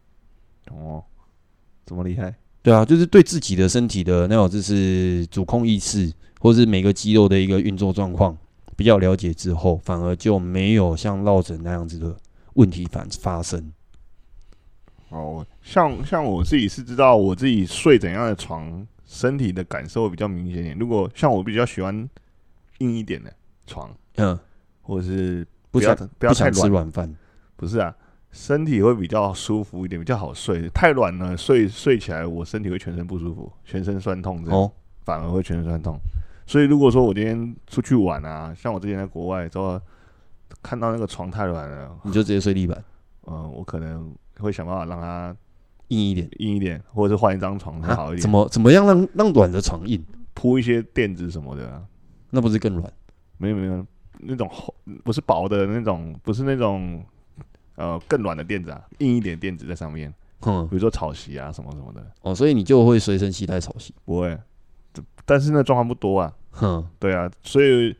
[0.71, 1.03] 哦，
[1.85, 2.35] 这么厉害？
[2.61, 8.35] 对啊，就是对自己的身体的那种就是主控意识，或是每个肌肉的一个运作状况
[8.75, 12.17] 比较了解之后，反而就没有像落枕那样子的
[12.55, 13.71] 问题反发生。
[15.09, 20.75] 哦，像像我自己是知道我自己睡怎样的床，身体的感受会比较明显点。
[20.79, 22.09] 如果像我比较喜欢
[22.79, 23.31] 硬一点的
[23.67, 24.39] 床，嗯，
[24.81, 27.15] 或者是不要不要太软，软饭，
[27.55, 27.95] 不是啊，
[28.31, 30.67] 身体会比较舒服一点，比较好睡。
[30.69, 34.71] 太软了，睡睡起来我身体会全身不舒服，全身酸痛这样，哦，
[35.03, 35.99] 反而会全身酸痛。
[36.51, 39.79] 所以如果说我今天出去玩啊，像我之前在国外之后
[40.61, 42.83] 看到那个床太软了，你就直接睡地板。
[43.27, 44.13] 嗯， 我可能。
[44.39, 45.35] 会想办法让它
[45.89, 48.21] 硬一点，硬一点，或者是换一张床才好一点。
[48.21, 50.03] 怎么怎么样让让软的床硬？
[50.33, 51.83] 铺一些垫子什么的，啊，
[52.31, 52.91] 那不是更软？
[53.37, 53.85] 没有没有，
[54.17, 57.05] 那种厚不是薄的那种，不是那种
[57.75, 60.11] 呃更软的垫子啊，硬一点垫子在上面。
[60.47, 62.03] 嗯，比如说草席啊什么什么的。
[62.23, 63.93] 哦，所以你就会随身携带草席？
[64.05, 64.35] 不会，
[65.23, 66.33] 但是那状况不多啊。
[66.51, 67.95] 哼，对啊，所以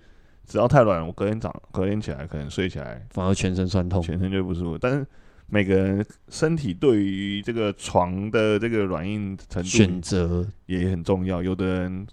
[0.46, 4.78] 只要太软，我隔天早隔天起来可能睡起来反而全身酸痛，全身就不舒服。
[4.78, 5.06] 但是。
[5.54, 11.44] 每个人身体对于这个床的这个软硬程度选择也很重要。
[11.44, 12.08] 有的人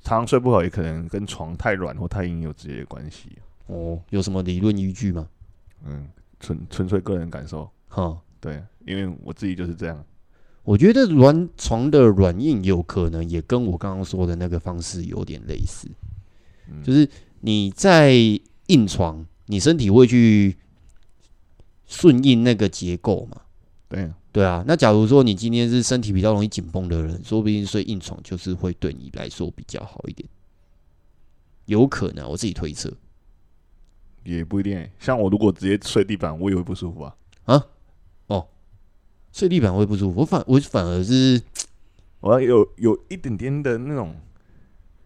[0.00, 3.36] 常常睡不好，也可能跟床太软或太硬有直接关系。
[3.66, 5.28] 哦，有什么理论依据吗？
[5.84, 6.08] 嗯，
[6.40, 7.70] 纯纯粹个人感受。
[7.88, 10.02] 哈，对，因为我自己就是这样。
[10.68, 15.88] 我觉得软床的软硬有可能也跟我刚刚说的那个方式有点类似，
[16.70, 17.08] 嗯，就是
[17.40, 18.12] 你在
[18.66, 20.56] 硬床，你身体会去。
[21.90, 23.40] 顺应那个结构嘛，
[23.88, 24.62] 对啊，对啊。
[24.68, 30.28] 那假如说你今天是身体比较容易紧绷的人，说不定睡硬床就是会对你来说比较好一点，
[31.64, 32.92] 有可能，我自己推测，
[34.22, 34.86] 也不一定。
[35.00, 37.16] 像我如果直接睡地板，我也会不舒服啊。
[37.44, 37.66] 啊？
[39.28, 41.40] 哦，睡地板会不舒服，我反我反而是
[42.20, 44.14] 我要有有一点点的那种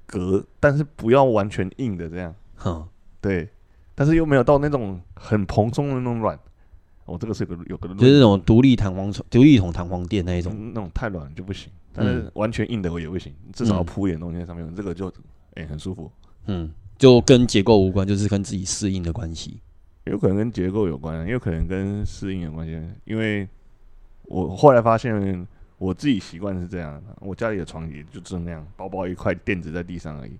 [0.07, 2.35] 隔，但是不要完全硬的这样。
[2.57, 2.89] 哈，
[3.21, 3.49] 对，
[3.95, 6.39] 但是又没有到那种很蓬松的那种软。
[7.05, 11.71] 我、哦、这个是有个有个，就是那种独立弹簧床、独立筒弹簧垫那一种，那种太软就不行。
[11.93, 15.09] 但是完全硬的我也不行，至少要铺一点东西在上面，嗯、这个就
[15.55, 16.11] 哎、欸、很舒服。
[16.47, 19.61] 嗯，就跟结构无关，就是跟自己适应的关系。
[20.05, 22.81] 有可能跟结构有关，也有可能跟适应有关系。
[23.05, 23.47] 因为
[24.33, 25.47] 我后来发现，
[25.79, 30.33] 我自己习惯是这样的，我家里的床也就只那样，薄薄一块垫子在地上而已。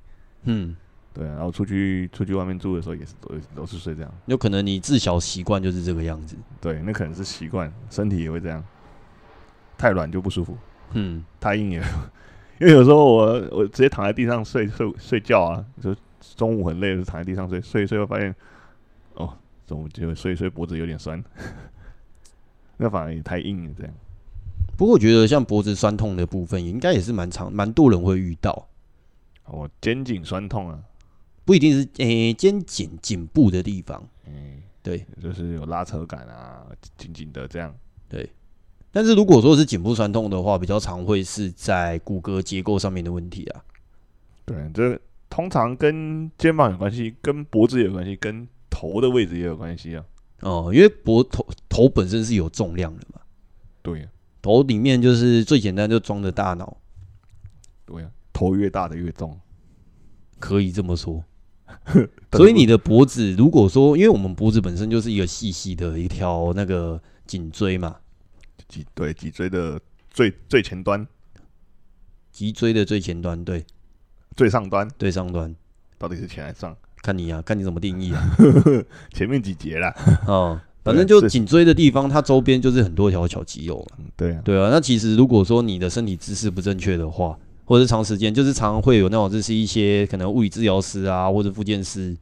[0.45, 0.77] 嗯。
[1.15, 4.11] 对，然后出去出去外面住的时候也是都都是睡这样。
[4.25, 6.35] 有可能你自小习惯就是这个样子。
[6.59, 8.65] 对，那可能是习惯，身体也会这样。
[9.77, 10.57] 太软就不舒服。
[10.93, 11.83] 嗯，太硬也，
[12.59, 15.95] 因为有时候我我直接躺在地上睡睡睡觉啊，就
[16.35, 18.35] 中午很累就躺在地上睡睡一睡，会发现
[19.13, 21.23] 哦，中午就睡一睡脖子有点酸，
[22.83, 23.95] 那反而也太硬了这样。
[24.77, 28.69] 不过我觉得像脖子酸痛的部分，应该也是蛮常蛮多人会遇到。
[29.45, 30.79] 哦，肩颈酸痛啊。
[31.45, 36.65] 不一定是诶、欸，肩颈颈部的地方，嗯，对，就是有拉扯感啊，
[36.97, 37.75] 紧紧的这样，
[38.09, 38.29] 对。
[38.93, 43.65] 但是如果说是颈部酸痛的话，比较常会是在骨骼结构上面的问题啊。
[44.45, 50.05] 对，这通常跟肩膀有关系，跟脖子也有关系，跟头的位置也有关系啊。
[50.43, 53.21] 哦，因为脖头头本身是有重量的嘛。
[53.83, 56.77] 对呀、啊，头里面就是最简单就装着大脑。
[57.85, 59.39] 对呀、啊，头越大的越重，
[60.39, 61.25] 可以这么说。
[62.33, 67.97] 所以你的脖子，如果说，因为我们脖子本身就是一个细细的一条那个颈椎嘛，
[68.69, 71.07] 脊对脊椎的最最前端，
[72.31, 73.65] 脊椎的最前端，对，
[74.37, 75.55] 最上端，最上端，
[75.99, 76.77] 到底是前还是上？
[77.03, 78.37] 看你啊，看你怎么定义啊。
[79.13, 79.93] 前面几节啦，
[80.27, 83.87] 哦，反正就颈椎的地方，它周边就是很多条小肌肉。
[84.17, 84.71] 对啊，对啊。
[84.71, 92.17] 那其实如果说你的身体姿势不正确的话，或者是长时间，就是常常会有那种，就是一些可能物理治疗师啊，或者复健师，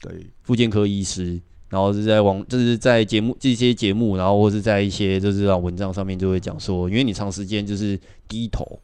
[0.00, 7.98] 对，复健科医师，然后是在网，就是在节目这些节目，然后或是在一些就是啊文章上面就会讲说，因为你长时间就是
[8.28, 8.78] 低头，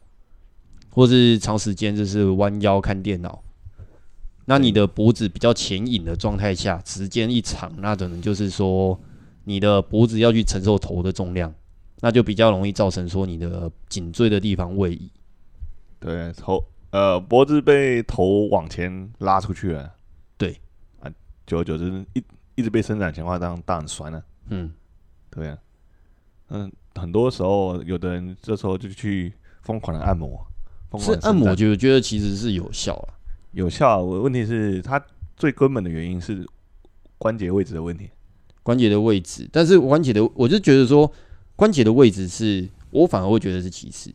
[0.89, 3.43] 或是长时间就是弯腰看电脑，
[4.45, 8.99] 那你的脖子比较前引的状态下，时间一长，那可能就是说
[9.43, 11.53] 你的脖子要去承受头的重量，
[11.99, 15.09] 那就比较容易造成说你的颈椎的地方位移。
[15.99, 19.93] 对，头呃脖子被头往前拉出去了。
[20.37, 20.59] 对
[20.99, 21.11] 啊，
[21.45, 22.23] 久而久之一
[22.55, 24.23] 一直被伸展前的话，当然当然酸了。
[24.49, 24.71] 嗯，
[25.29, 25.57] 对啊，
[26.49, 30.45] 嗯，很多时候有的人这时候就去疯狂的按摩，
[30.97, 33.20] 是按摩就觉得其实是有效啊。
[33.51, 35.03] 有效，我问题是它
[35.35, 36.47] 最根本的原因是
[37.17, 38.09] 关节位置的问题，
[38.63, 39.47] 关节的位置。
[39.51, 41.11] 但是关节的，我就觉得说
[41.55, 44.11] 关节的位置是我反而会觉得是其次。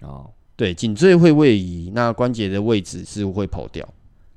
[0.00, 3.86] 哦，对，颈椎会位移，那关节的位置是会跑掉。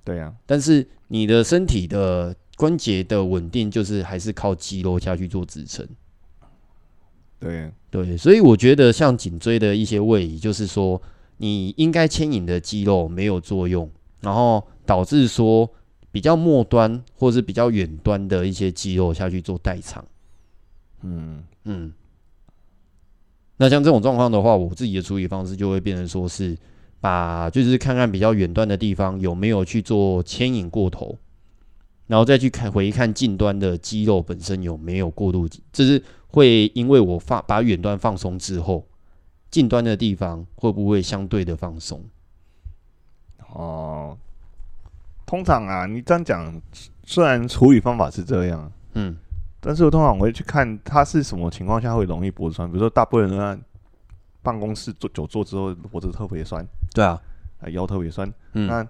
[0.03, 5.87] 对呀、啊，但是你的身体的关节的稳定，就是还是靠肌肉下去做支撑。
[7.39, 10.99] 对对，所以我觉得像颈椎的一些位移，就是说
[11.37, 13.89] 你应该牵引的肌肉没有作用。
[14.21, 15.69] 然后导致说
[16.11, 20.03] 比较末端或是比较远端的一些肌肉下去做代偿，
[21.01, 21.93] 嗯嗯。
[23.57, 26.57] 那像这种状况的话，我自己的处理方式就会变成说是
[27.01, 31.17] 把就是看看比较远端的地方有没有去做牵引过头，
[32.07, 38.87] 然后再去看回看近端的肌肉本身有没有过度，就是会因为我放把远端放松之后，
[39.51, 42.01] 近端的地方会不会相对的放松？
[43.53, 44.17] 哦，
[45.25, 46.61] 通常啊，你这样讲，
[47.03, 49.15] 虽然处理方法是这样，嗯，
[49.59, 52.69] 但是我通常我会去看他是什么情况下会容易脖子酸。
[52.69, 53.57] 比如说，大部分人啊，
[54.41, 57.21] 办公室坐久坐之后脖子特别酸，对啊，
[57.61, 58.87] 啊腰特别酸，嗯，那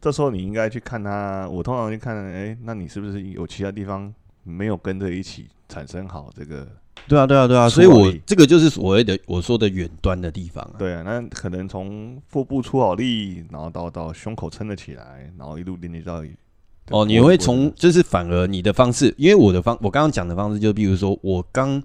[0.00, 1.48] 这时候你应该去看他。
[1.48, 4.12] 我通常去看，哎、欸，那你是不是有其他地方
[4.48, 6.66] 没有跟着一起产生好这个？
[7.06, 10.74] 对啊，对啊，对啊，所以我这个就是所谓的我说的远端的地方啊。
[10.78, 16.24] 对啊，那可能从腹部出好力，然后到到胸口撑得起来，然后一路连接到。
[16.90, 21.82] 哦，你会从就是反而你的方式，因为我的方我刚刚讲的方式，就比如说我刚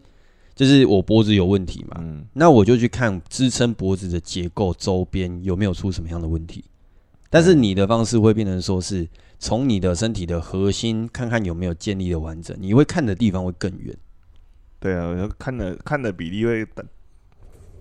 [0.56, 6.64] 就是我脖子有问题嘛，嗯，那我就去看支撑脖子的结构周边有没有出什么样的问题。
[7.30, 9.08] 但是你的方式会变成说是
[9.44, 13.94] 从你的身体的核心看看有没有建立的完整，你会看的地方会更远。
[14.80, 16.82] 对啊，我看的看的比例会大，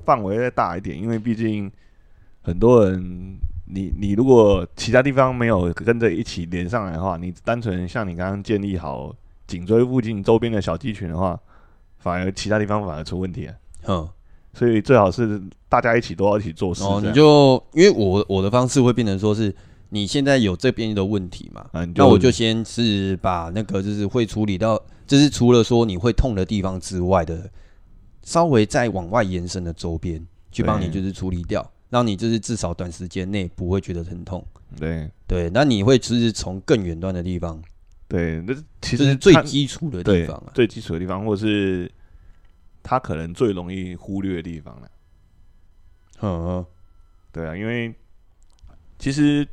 [0.04, 1.70] 范围会大一点，因为毕竟
[2.40, 9.14] 很多人，你你如果其他地方没有跟着一起连上来的话，你单纯像你刚刚建立好
[9.46, 11.38] 颈椎附近周边的小肌群的话，
[11.98, 13.54] 反而其他地方反而出问题啊。
[13.86, 14.08] 嗯，
[14.52, 16.82] 所以最好是大家一起都要一起做事。
[16.82, 19.54] 哦，你就因为我我的方式会变成说是。
[19.94, 21.68] 你现在有这边的问题嘛？
[21.72, 27.50] 啊、那我就先是把那个就是会处理到，就是除了说你会痛的地方之外的，
[28.22, 34.42] 稍微再往外延伸的周边去帮你就是处理掉，让你就是至少短时间内不会觉得疼痛。
[34.80, 37.62] 对对，那你会其实从更远端的地方，
[38.08, 41.92] 对，那其实是最基础的地方啊，最基础的地方，或是
[42.82, 44.90] 他可能最容易忽略的地方了。
[46.22, 46.64] 嗯，
[47.30, 47.94] 对啊，因为
[48.98, 49.46] 其实。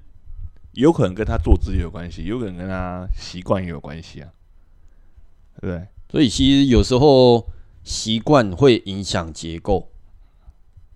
[0.80, 4.32] 有可能跟他坐姿有关系，有可能跟他习惯也有关系啊，
[5.60, 5.88] 对不对？
[6.10, 7.46] 所以其实有时候
[7.84, 9.92] 习惯会影响结构。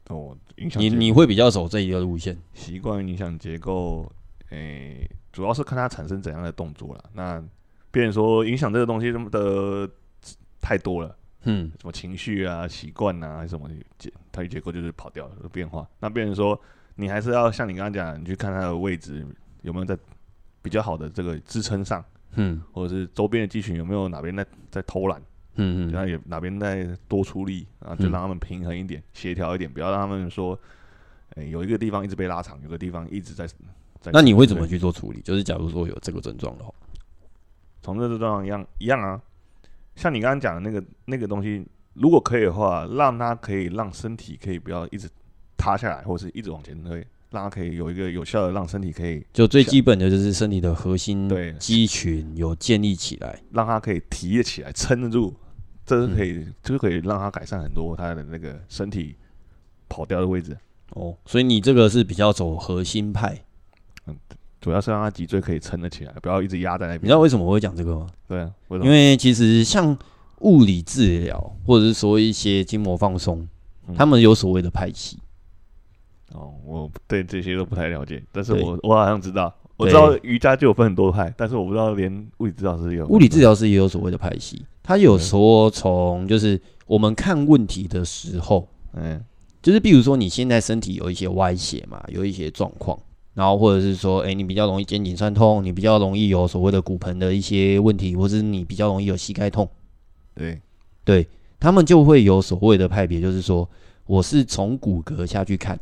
[0.08, 4.10] 哦，影响你你会比较走这一个路线，习惯影响结构，
[4.52, 7.04] 诶、欸，主要是看他产生怎样的动作了。
[7.14, 7.44] 那
[7.92, 9.90] 别人说影响这个东西什么的
[10.62, 15.86] 太多了，嗯，什么情绪啊、习惯啊，还是什么结，它结构就是跑掉了变化。
[16.00, 16.58] 那别人说
[16.96, 19.28] 你还是要像你刚刚讲，你去看它的位置。
[19.64, 19.98] 有没有在
[20.62, 22.04] 比较好的这个支撑上，
[22.36, 25.20] 嗯，或者是周边的肌群有没有哪边在在偷懒，
[25.56, 30.58] 嗯嗯，然后有哪边在多出力，啊，就让他们平衡一点，协、嗯、调一点，不要让他们说，
[31.36, 33.48] 有一个地方一直被拉长，有个地方一直在
[34.00, 34.12] 在。
[34.14, 35.22] 那你会怎么去做处理？
[35.22, 36.74] 就是假如说有这个症状的话，
[37.82, 39.22] 从这个症状一样一样啊，
[39.96, 45.10] 像你刚刚讲的那个那个东西，如果可以的话，让它可以让身体可以不要一直
[45.58, 47.06] 塌下来，或者是一直往前推。
[47.34, 55.34] 让它可以有一个有效的，让身体可以就最基本的就是身体的核心对肌群有建立起来，让它可以提得起来，撑得住，
[55.86, 59.16] 这是可以，这、嗯、可以让它改善很多它的那个身体
[59.90, 60.56] 跑掉的位置。
[60.92, 63.36] 哦，所以你这个是比较走核心派，
[64.06, 64.16] 嗯，
[64.62, 67.02] 主要是让它脊椎可以撑得起来，不要一直压在那边。
[67.02, 68.08] 你知道为什么我会讲这个吗？
[68.28, 69.98] 对啊，因为其实像
[70.42, 73.48] 物理治疗或者是说一些筋膜放松，
[73.88, 75.18] 嗯、他们有所谓的派系。
[76.34, 83.08] 哦，我对这些都不太了解，但是我我好像知道，我知道瑜伽就有分很多派，但是我不知道连物理治疗师也有。
[83.08, 89.24] 物理治疗师也有所谓的派系，他有说从就是我们看问题的时候，嗯，
[89.62, 92.98] 就是比如说你现在身体有一些歪斜嘛，有一些状况，
[93.34, 99.70] 然后或者是说，哎，你比较容易肩颈酸痛，你比较容易有所谓的骨盆的一些问题，或者是你比较容易有膝盖痛，
[100.36, 100.60] 对，
[101.04, 101.28] 对，
[101.60, 103.68] 他们就会有所谓的派别，就是说，
[104.06, 105.80] 我是从骨骼下去看，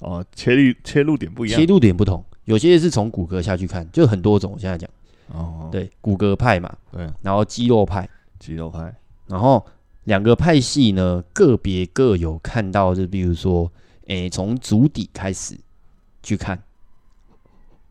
[0.00, 4.88] 哦，切入切入点不一样，切入点不同，有些是从骨骼下去看，就很多种，我现在讲，
[5.28, 8.94] 哦，对，骨骼派嘛，对，然后肌肉派，肌肉派，
[9.26, 9.64] 然后
[10.04, 13.70] 两个派系呢，个别各有看到，就比如说，
[14.06, 15.58] 哎，从足底开始
[16.22, 16.56] 去看。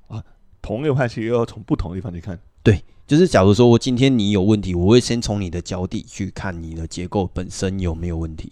[0.08, 0.24] 啊
[0.62, 8.52] 同一个派系又要从不同的地方去看，对，就是假如说我今天你有问题，我会先从你的脚底去看你的结构本身有没有问题，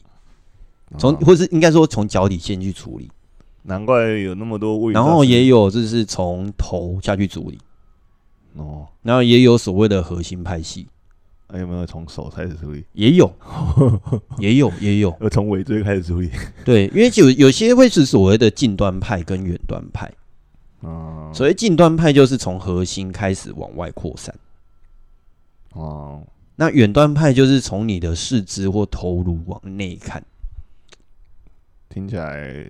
[1.00, 3.10] 从、哦、或是应该说从脚底先去处理，
[3.63, 7.58] 难怪有那么多位置，然后也有就是从头下去处理，
[8.56, 10.88] 哦，然后也有所谓的核心派系，
[11.47, 12.86] 还有没有从手开始处理？
[12.93, 13.34] 也有，
[14.38, 16.30] 也有，也有，呃，从尾椎开始处理，
[16.65, 20.12] 对，因为有有些会是所谓的近端派跟远端派。
[20.82, 24.36] 哦，所以近端派就是从核心开始往外扩散。
[25.71, 26.21] 哦，
[26.58, 30.21] 那远端派就是从你的四肢或头颅往内看。
[31.88, 32.69] 听起来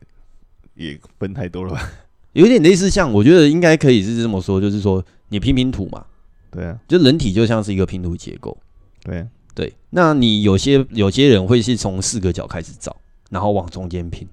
[0.75, 1.89] 也分太多了吧？
[2.33, 6.05] 有点类似，像我觉得应该可以是这么说，就是说你拼拼图嘛。
[6.49, 8.55] 对啊，就人体就像是一个拼图结构。
[9.01, 9.73] 对啊，对。
[9.89, 12.95] 那你有些有些人会是从四个角开始找，
[13.29, 14.27] 然后往中间拼。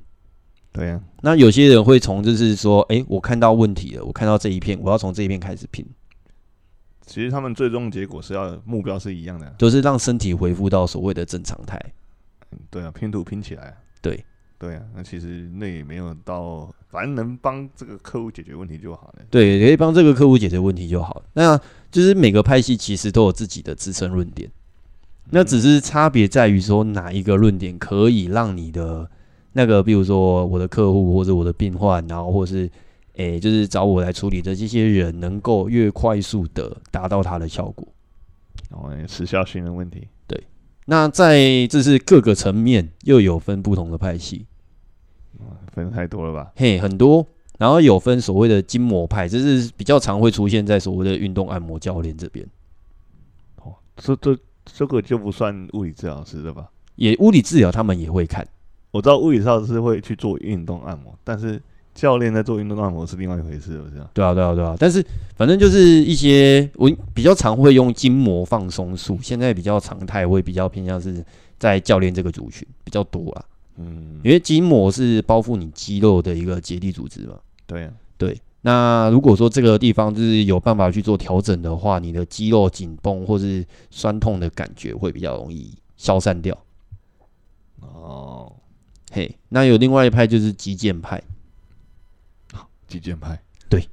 [0.72, 5.85] 对、啊，那有些人会从就是说，哎、欸，我看到问题了，我看到这一片，我要从这一片开始拼。
[7.05, 11.81] 其实他们最终结果是要目标是一样的，就是让身体恢复到所谓的正常态。
[12.70, 13.76] 对啊，拼图拼起来。
[14.00, 14.24] 对，
[14.60, 19.22] 对啊，那其实那也没有到，反正能帮这个客户解决问题就好了。
[19.30, 21.22] 对，可以帮这个客户解决问题就好。
[21.32, 21.58] 那
[21.90, 24.48] 就是每个派系其实都有自己的支撑论点，
[25.30, 29.10] 那只是差别在于说哪一个论点可以让你的。
[29.52, 32.70] 那个，比如说我的客户或者我的病患，然后或是，
[33.14, 37.88] 诶、欸，就是找我来处理的这些人，能够越快速的达到它的效果，
[38.70, 40.06] 哦，时效性的问题。
[40.28, 40.40] 对，
[40.86, 44.46] 那在这是各个层面又有分不同的派系，
[45.72, 46.52] 分太多了吧？
[46.56, 47.26] 嘿，很多，
[47.59, 52.46] 然后有分所谓的筋膜派，这是比较常会出现在所谓的运动按摩教练这边。
[53.56, 56.68] 哦，这这这个就不算物理治疗师的吧？
[56.96, 58.46] 也物理治疗他们也会看。
[58.90, 61.61] 我知道物理治疗师会去做运动按摩，但是
[61.94, 64.11] 教练在做运动按摩是另外一回事，我知道。
[64.12, 64.76] 对啊，对啊，对啊。
[64.78, 65.04] 但是
[65.37, 71.24] 反正就是一些我比较常会用筋膜放松术，现在比较常态会比较偏向是
[71.59, 73.44] 在教练这个族群比较多啊。
[73.80, 77.38] 嗯，因为筋膜是包覆你肌肉的一个结缔组织嘛。
[77.66, 78.40] 对啊，对。
[78.62, 86.56] 那如果说这个地方就是有办法去做调整的话，你的肌肉紧绷或是酸痛的感觉会比较容易消散掉。
[87.80, 88.52] 哦。
[89.12, 91.20] 嘿、hey，那有另外一派就是肌腱派，
[92.86, 93.88] 肌腱派，对，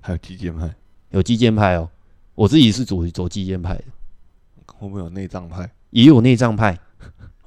[0.00, 0.74] 还有肌腱派，
[1.10, 1.88] 有肌腱派哦。
[2.34, 3.84] 我自己是走走肌腱派的，
[4.66, 5.70] 会不会有内脏派？
[5.90, 6.76] 也有内脏派，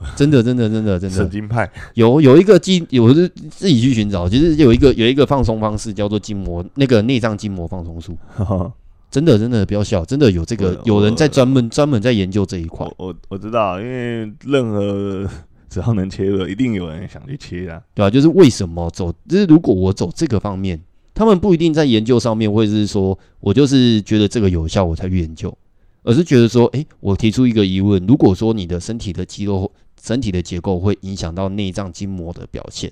[0.15, 1.15] 真的真的真的真的。
[1.15, 8.17] 神经派有有一个筋，我是自己去寻找，其实有一个有一个放松方式叫做筋膜，那个内脏筋膜放松术，
[9.11, 12.87] 真的真的不要笑，真的有这个有人在专门专门在研究这一块。
[12.97, 15.29] 我我知道，因为任何。
[15.69, 18.09] 只要能切的，一定有人想去切啊，对吧、啊？
[18.09, 20.81] 就是为什么走，就是如果我走这个方面，
[21.13, 25.55] 他们不一定在研究上面，或者是说我就是觉得这个有效，我才去研究，
[26.01, 32.91] 而是觉得说，哎、欸，我提出一个疑问：如果说你的身体的肌肉、身体的结构会影响到内脏筋膜的表现，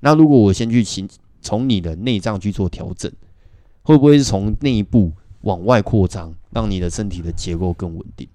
[0.00, 1.08] 那如果我先去从
[1.40, 3.10] 从你的内脏去做调整，
[3.82, 8.26] 会不会是从内部往外扩张，让你的身体的结构更稳定？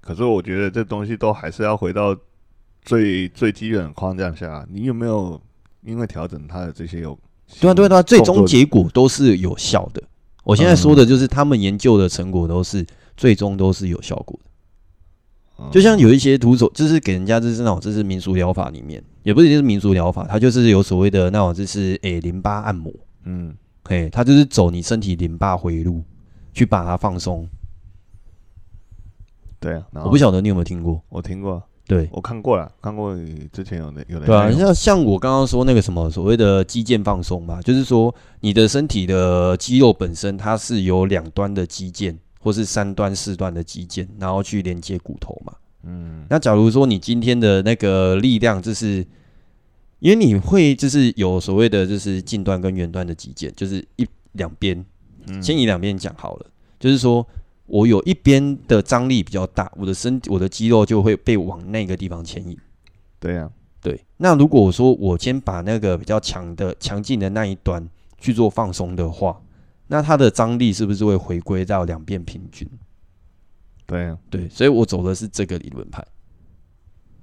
[0.00, 2.16] 可是我觉得这东西都还是要回到
[2.82, 4.66] 最最基本的框架下。
[4.70, 5.40] 你有没有
[5.82, 7.18] 因为调整它的这些有？
[7.60, 10.02] 对啊对啊对啊，最终结果都是有效的。
[10.42, 14.45] 我现在说的就是他们研究的成果都是最终都是有效果的。
[15.72, 22.92] 就像有一些徒手，就是给人家就是那种就是民俗疗法里面，也不一定是民俗疗法，它就是有所谓的那种就是诶淋巴按摩，
[23.24, 26.02] 嗯，嘿，它就是走你身体淋巴回路
[26.52, 27.48] 去把它放松。
[29.58, 32.06] 对啊，我不晓得你有没有听过，我听过，对。
[32.12, 33.16] 我看过了，看过
[33.50, 34.26] 之前有的有的。
[34.26, 42.14] 对啊，像像我刚刚说那个什么所谓的肌腱放松嘛，就是说你的身体的肌肉本身它是有两端的肌腱，
[42.46, 45.52] 或是三端四端的肌腱，然后去连接骨头嘛。
[45.82, 49.04] 嗯，那假如说你今天的那个力量，就是
[49.98, 54.84] 因为你会就是有所谓的就是近端跟远端的肌腱，就是一两边，
[55.42, 56.46] 先以两边讲好了，
[56.78, 57.26] 就是说。
[57.68, 62.56] 我有一边的张力比较大，我的身体、我的肌肉就会被往那个地方牵引。
[63.18, 63.50] 对呀、啊，
[63.82, 67.84] 对，那如果我说我先把那个比较强的、强劲的那一端
[68.20, 69.40] 去做放松的话，
[69.88, 72.68] 那它的张力是不是会回归到两边平均？
[73.86, 76.04] 对啊，对，所以我走的是这个理论派。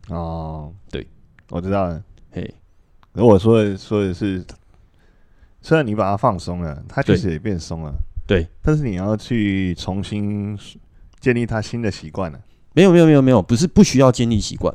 [0.10, 1.06] 哦，对，
[1.50, 2.04] 我知道了。
[2.32, 2.54] 嘿，
[3.14, 4.46] 而我说的说的是，
[5.62, 7.94] 虽然你把它放松了，它确实也变松了。
[8.26, 10.58] 对，但是你要去重新
[11.20, 12.42] 建立它新的习惯了。
[12.74, 14.74] 没有，没有，没有，没有，不是不需要建立习惯，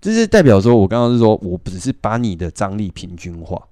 [0.00, 3.68] 这是代表说，我刚刚是说我只是把你的张力平均化，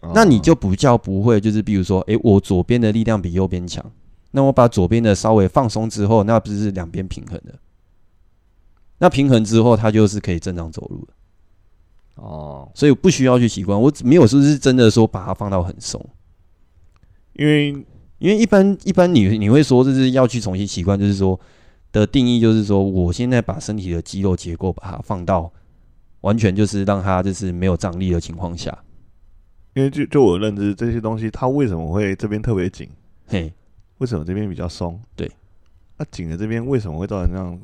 [0.00, 3.84] 哦、那你就比较不会，就是比如说，诶，我左边的力量比右边强。
[4.30, 7.58] 那我把左边的稍微放松之后，那不是两边平衡的？
[8.98, 11.12] 那平衡之后，它就是可以正常走路的。
[12.16, 16.04] 哦，所以我不需要去习惯，我没有说是真的说把它放到很松，
[17.32, 17.70] 因为
[18.18, 21.38] 因为一般一般你你会说就是要去重新习惯，就是说
[21.92, 25.50] 的定义就是说，我现在把身体的肌肉结构把它放到
[26.20, 28.76] 完全就是让它就是没有张力的情况下，
[29.74, 32.88] 因为就就我认知这些东西，它为什么会这边特别紧？
[33.26, 33.52] 嘿。
[33.98, 34.98] 为什么这边比较松？
[35.14, 35.30] 对，
[35.98, 37.60] 那紧的这边为什么会造成这样？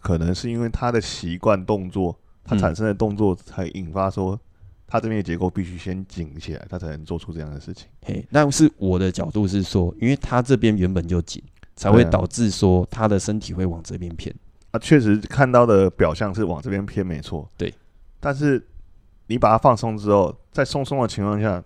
[0.00, 4.40] 可能是因为他的习惯动作，他产生的动作才引发说，
[4.86, 7.86] 他这边的结构必须先紧起来，他才能做出这样的事情。
[8.00, 11.42] 嘿，但是我的角度是说，因为他这边原本就紧，
[11.76, 14.34] 才会导致说他的身体会往这边偏。
[14.70, 17.46] 啊，确实看到的表象是往这边偏，没错。
[17.58, 17.70] 对，
[18.20, 18.66] 但是
[19.26, 21.62] 你把它放松之后，在松松的情况下，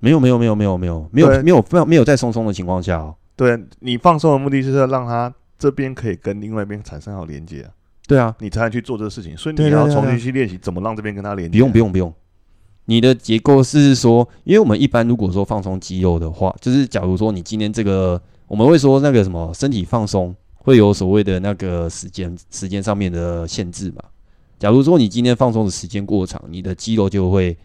[0.00, 3.14] 没有没有没有没有没有没有没有没有没有在松松的情况下哦。
[3.36, 7.70] 对，你放松的目的就是要让它这边可以跟另外一边产生好连接啊。
[8.08, 11.52] 对啊，你才能去做这个事情，所以你要重新去练习怎么让这边跟它连接。
[11.52, 12.12] 不用不用不用，
[12.86, 24.02] 你的结构是说，因为我们一般如果说放松肌肉的话，就是假如说你今天这个，我们会说那个什么身体放松会有所谓的那个时间时间上面的限制嘛。
[24.58, 27.56] 假如说你今天放松的时间过长，你的肌肉就会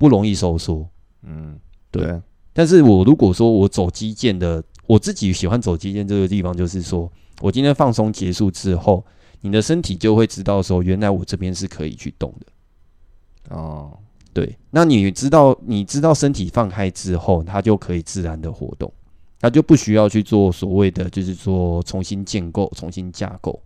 [0.00, 0.88] 不容易收缩。
[1.22, 1.60] 嗯，
[1.92, 2.02] 对。
[2.04, 2.20] 对，
[2.52, 4.64] 但是我如果说我走肌腱的。
[4.86, 7.08] 我自己喜欢走肌腱这个地方，就是说
[7.40, 9.06] 我今天放松结束之后，
[9.40, 13.54] 你的身体就会知道说，原来我这边是可以去动的。
[13.54, 13.96] 哦，
[14.32, 18.92] 对，那你知道，你知道身体放开之后，它就可以自然的活动，
[19.38, 23.62] 它就不需要去做所谓的，就是说重新建构、重新架构。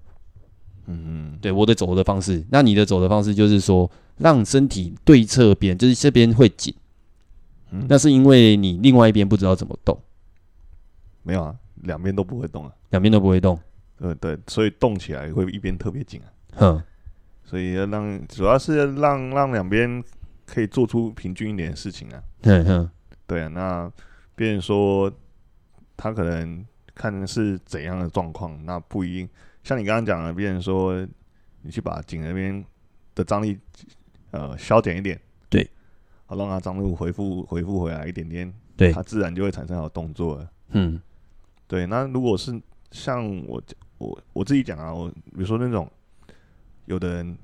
[0.87, 6.75] 嗯嗯，对，我的走的方式，那你的走的方式就是说，让身体对侧边，就是这边会紧，
[7.71, 9.99] 嗯，那是因为你另外一边不知道怎么动。
[11.23, 13.59] 没有啊，两边都不会动啊，两边都不会动，
[13.99, 16.83] 对对，所以动起来会一边特别紧啊，哼，
[17.45, 20.05] 所以要让主要是让让两边
[20.45, 22.91] 可以做出平均一点的事情啊，对哼，
[23.27, 23.93] 对啊，那
[24.37, 25.11] 别人说
[25.97, 26.63] 他可能
[26.95, 29.29] 看是怎样的状况，那不一定，
[29.65, 31.05] 像你刚刚讲的，别人说
[31.63, 32.65] 你去把颈那边
[33.17, 33.59] 的张力
[34.31, 35.69] 呃消减一点，对，
[36.27, 41.01] 好让它张力恢复恢复回来一点点，对，它自然就会产生好动作了，嗯。
[41.67, 42.61] 对，那如果是
[42.91, 43.61] 像我
[43.97, 45.91] 我我自己讲啊，我比如说那种
[46.85, 47.39] 有的人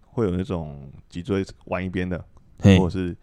[0.00, 2.24] 会有那种脊椎弯一边的，
[2.78, 3.14] 或者是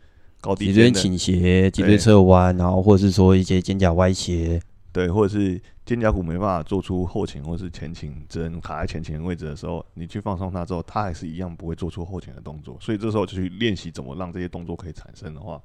[0.42, 12.78] 高低椎倾斜、脊椎侧弯，然后或者是说一些肩胛歪斜，对，或者是肩胛骨没办法做出后倾或是前倾，只能卡在前倾的位置的时候，你去放松它之后，它还是一样不会做出后倾的动作。
[12.80, 15.62] 所以这时候就去练习怎么让这些动作可以产生的话。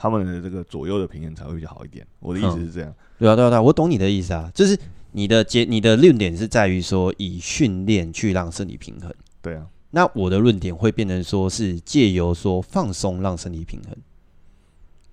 [0.00, 2.06] 他们的这个左右的平衡才会比较好一点。
[2.20, 2.88] 我的意思是这样。
[2.88, 4.78] 嗯、对啊，对啊，对啊，我懂你的意思啊，就是
[5.10, 9.12] 你的结，你的论点是在于说以训练去让身体平衡。
[9.42, 9.66] 对啊。
[9.90, 13.96] 那我的论点会变成说是借由说放松让身体平衡。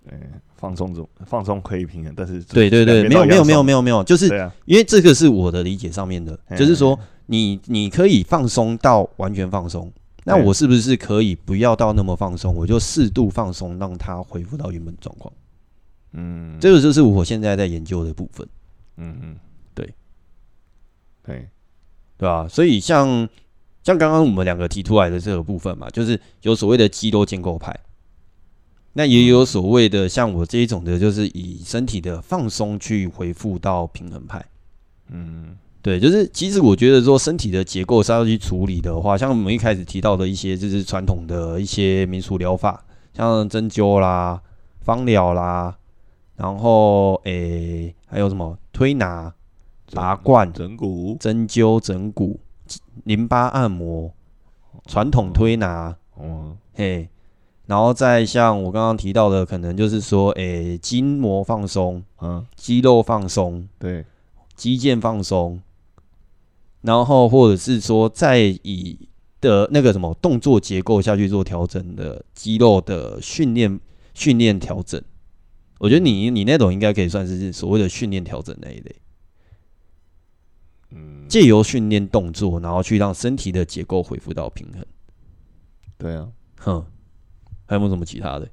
[0.07, 0.19] 对，
[0.55, 4.27] 放松中放松可以平衡，但是对对对，没有没有没有没有没有，就是
[4.65, 9.91] 因为这个是我的理解上面的，就是说你你可以放松到完全放松。
[10.27, 15.31] 那我是不是可以不要到那么放松，我就适度放松，让它恢复到原本状况？
[16.13, 18.47] 嗯，这个就是我现在在研究的部分。
[18.97, 19.35] 嗯嗯，
[19.75, 19.85] 对，
[21.23, 21.47] 对，
[22.17, 22.47] 对吧？
[22.47, 23.07] 所以像
[23.83, 27.79] 像刚刚我们两个提出来的这个部分嘛，就是有所谓的肌肉建构派，
[28.97, 34.43] 那也有所谓的像我这一种的，就是以身体的放松去回复到平衡派。
[35.11, 35.55] 嗯。
[35.81, 42.83] 对，就是其实我觉得说身体的结构是要去处理的话，像我们一开始提到的一些就是传统的一些民俗疗法，
[43.13, 44.41] 像针灸啦、
[44.81, 45.77] 芳疗啦，
[46.37, 49.31] 然后诶还有什么推拿、
[49.93, 52.39] 拔罐、整骨、针灸、整骨、
[53.03, 54.11] 淋巴按摩、
[54.87, 57.07] 传统推拿，嗯，嘿，
[57.67, 64.05] 然后再像我刚刚提到的，可能就是说诶筋膜放松，嗯，肌肉放松，对，
[64.55, 65.61] 肌腱放松。
[66.81, 69.09] 然后，或者是说，再以
[69.41, 73.79] 的那个什么动作结构下去做调整的肌肉的训练
[74.13, 75.01] 训练调整，
[75.79, 78.95] 我觉得你你那种应该可以算是所谓的训练调整那一类。
[80.91, 84.85] 嗯，借由训练动作，然后去让身体的结构恢复到平衡。
[85.97, 86.27] 对啊，
[86.59, 86.85] 哼，
[87.65, 88.47] 还有没有什么其他的？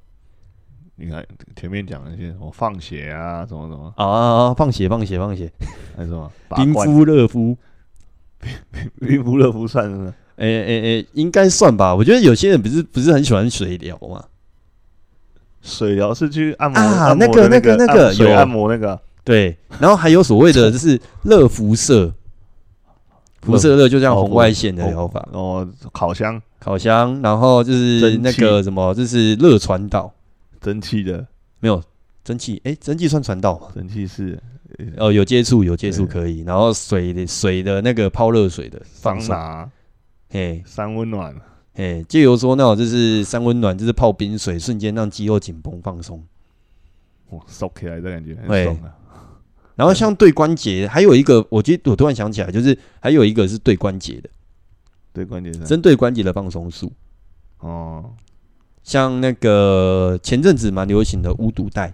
[0.95, 3.91] 你看前面讲那些什么放血啊，什么什么。
[3.97, 5.51] 啊，放血放血放血，
[5.97, 6.31] 还是什么？
[6.55, 7.57] 冰敷热敷，
[9.01, 10.13] 冰敷热敷算是吗？
[10.35, 11.93] 哎哎哎，应该算吧。
[11.95, 14.23] 我觉得有些人不是不是很喜欢水疗嘛，
[15.61, 18.31] 水疗是去按摩啊，那个那个那个有。
[18.31, 19.57] 按摩那个，对。
[19.79, 22.13] 然后还有所谓的就是热辐射，
[23.43, 25.27] 辐射热就像红外线的疗法。
[25.31, 26.41] 哦，烤箱。
[26.59, 30.11] 烤箱，然后就是那个什么，就是热传导。
[30.61, 31.25] 蒸汽的。
[31.59, 31.81] 没有
[32.23, 33.67] 蒸汽，哎，蒸汽算传导吗？
[33.73, 34.37] 蒸汽是
[34.97, 36.41] 哦，有接触有接触可以。
[36.41, 39.69] 然后水的水的那个泡热水的桑拿，
[40.29, 41.35] 嘿，三温暖，
[41.73, 46.23] 嘿，就有说那种就是三温暖，就是泡冰水，瞬间让肌肉紧绷放松，
[47.29, 48.91] 哇，收起来的感觉很爽啊。
[49.75, 54.29] 然后像对关节，还有一个，我觉得我突然想起来，就是还有一个是对关节的，
[55.11, 56.91] 对关节的，针对关节的放松术
[57.59, 58.13] 哦。
[58.83, 61.93] 像那个前阵子蛮流行的乌毒带，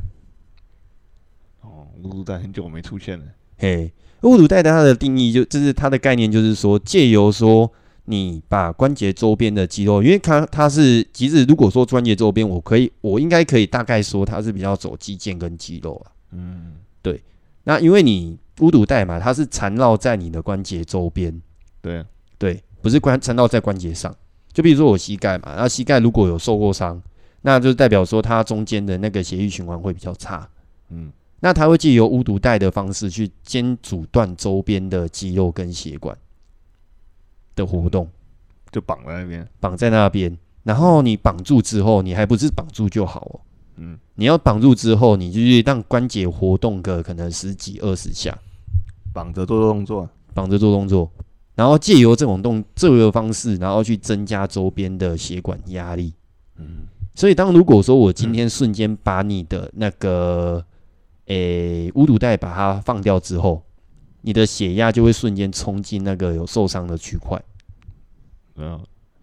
[1.62, 3.26] 哦，乌毒带很久没出现了。
[3.58, 7.72] 嘿，乌毒带的它的定义就就是它的概念就是说，借由说
[8.06, 16.12] 你把关节周边的肌肉，因为它它是其实如果说关节周边，我可以我应该可以大概说它是比较走肌腱跟肌肉啊。
[16.32, 17.22] 嗯，对。
[17.70, 21.40] 那因为你乌毒带嘛，它是缠绕在你的关节周边。
[21.84, 22.04] 对
[22.40, 24.12] 对，不是关缠绕在关节上。
[24.52, 27.00] 就比如说我膝盖嘛，那膝盖如果有受过伤，
[27.44, 30.50] 那就代表说它中间的那个血液循环会比较差。
[30.90, 31.12] 嗯，
[31.42, 36.18] 那它会借由巫毒带的方式去先阻断周边的肌肉跟血管
[37.56, 38.10] 的活动，
[38.72, 40.36] 就绑在那边，绑在那边。
[40.64, 43.40] 然后你绑住之后，你还不是绑住就好哦。
[43.82, 48.38] 嗯，你要绑住之后，你就去让关节活动个可能十几二十下，
[49.14, 51.10] 绑着做动作，绑着做动作。
[51.56, 56.14] 然后借由这种动这个方式，然后去增加周边的血管压力。
[56.58, 60.64] 嗯，所以当如果说我今天瞬间把你的那个
[61.26, 63.62] 诶无毒带把它放掉之后，
[64.22, 67.42] 你的血压就会瞬间冲进那个有受伤的区块，
[68.56, 68.80] 嗯，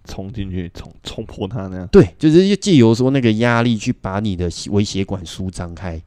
[0.06, 1.86] 冲进去冲冲破它那样。
[1.88, 6.00] 对，就是借由说那个压力去把你的微血管舒张开。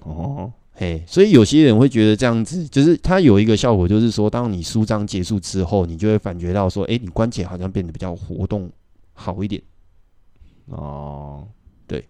[0.00, 0.52] 哦。
[0.74, 8.72] 嘿，所以有些人会觉得这样子，就是它有一个效果，就是说，当你舒张结束之后，你就会感觉到说，哎，你关节好像变得比较活动
[9.12, 9.62] 好一点。
[10.66, 11.46] 哦，
[11.86, 12.02] 对，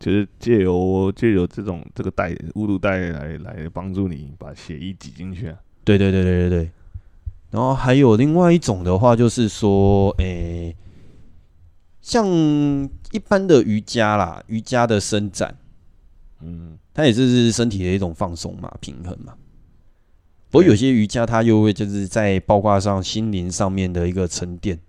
[0.00, 5.58] 就是借由借由这种这个带乌毒带来来帮助你把血液挤进去啊。
[5.84, 6.70] 对对对对对对。
[7.52, 10.74] 然后还有另外一种的话，就是说，哎，
[12.00, 12.26] 像
[13.12, 15.54] 一般的瑜伽啦，瑜伽的伸展。
[16.40, 19.34] 嗯，它也是是身体的一种放松嘛，平衡嘛。
[20.50, 24.80] 不过有些瑜伽，它又会就是在包括上心灵上面的一个沉淀。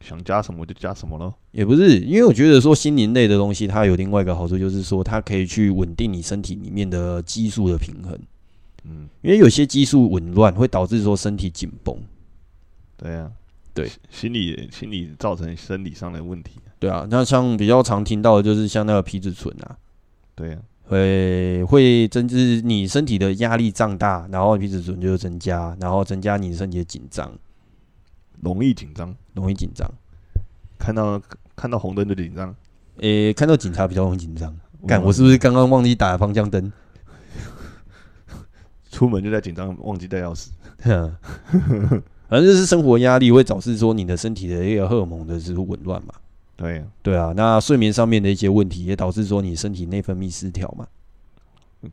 [0.00, 1.32] 想加什么就加什么咯。
[1.52, 8.18] 也不是，因为我觉得说心灵类的东西，它有另外一个好处，就是说它可以去稳定你身体里面的激素的平衡。
[8.84, 11.96] 嗯，因为有些激素紊乱，会导致说身体紧绷。
[12.96, 13.30] 对啊，
[13.72, 16.60] 对，心理心理造成生理上的问题。
[16.78, 19.76] 对啊，那像比较常听到的就是像那个皮质醇啊。
[20.34, 27.32] 对啊，会会增至你身体的压力胀大，然后皮质醇就增加，然后增加你身体的紧张，
[28.40, 29.90] 容易紧张，容易紧张，
[30.78, 31.20] 看到
[31.54, 32.54] 看到红灯就紧张，
[32.98, 34.54] 诶，看到警察比较容易紧张。
[34.86, 36.72] 干，我是不是刚刚忘记打方向灯？
[38.90, 40.48] 出门就在紧张，忘记带钥匙。
[42.28, 46.14] 反正就是生活压力会导致说你的身体的一个荷尔蒙的这个紊乱嘛。
[46.56, 50.86] 对啊，对啊，那睡眠上面的一些问题也导致说你身体内分泌失调嘛。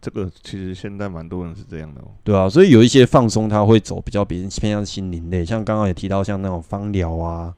[0.01, 2.07] 这个其实现在蛮多人是这样的哦。
[2.23, 7.55] 对啊，所以有一些放松，他会走比较别人偏向心灵类，像刚刚也提到像那种芳疗啊，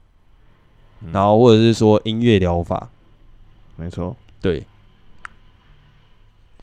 [1.00, 2.88] 嗯、然后或者是说音乐疗法。
[3.76, 4.64] 没错，对，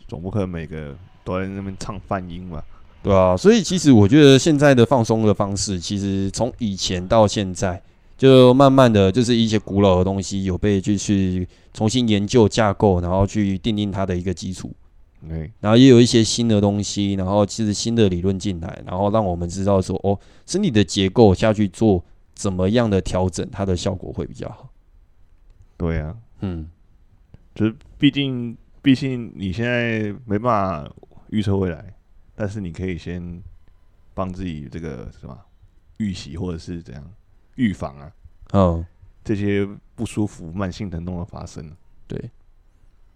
[0.07, 0.95] 总不可能每个
[1.27, 2.63] 都在那边唱泛音嘛。
[3.03, 7.81] 对啊，所以其实我觉得现在的放松的方式，其实从以前到现在。
[8.17, 14.73] 就慢慢的就是一些古老的东西有被就去重新研究架构，然后去奠定它的一个基础。
[15.29, 22.03] 对，然后也有一些新的东西，然后其实新的理论进来，然后让我们知道说，哦，身体的结构下去做
[22.33, 24.67] 怎么样的调整，它的效果会比较好。
[25.77, 26.67] 对啊，嗯，
[27.53, 30.91] 就是毕竟，毕竟你现在没办法
[31.29, 31.93] 预测未来，
[32.35, 33.41] 但是你可以先
[34.13, 35.37] 帮自己这个什么。
[35.99, 37.03] 预习或者是怎样
[37.55, 38.11] 预防啊，
[38.51, 38.85] 哦，
[39.23, 41.75] 这些不舒服、慢性疼痛的发生。
[42.05, 42.19] 对，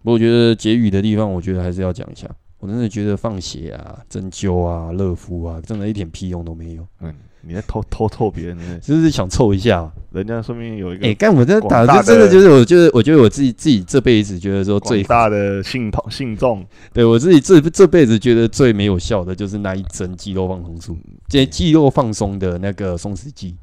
[0.00, 2.28] 不过我觉得结语的地方，我觉得还是要讲一下。
[2.58, 6.84] 我真的觉得放血啊、针灸啊、热敷啊，真的一点屁用都没有。
[6.98, 7.14] 嗯，
[7.44, 8.78] 你在偷偷凑别人呢？
[8.80, 11.06] 就是想凑一下，人家说明有一个。
[11.06, 20.96] 哎，干我这打的真的就是，我就是，我觉得我自己自己这辈子觉得说最大的信痛信众，对我自己这这辈子觉得最没有效的就是那一针肌肉放松术，
[21.28, 23.56] 这肌肉放松的那个松弛剂，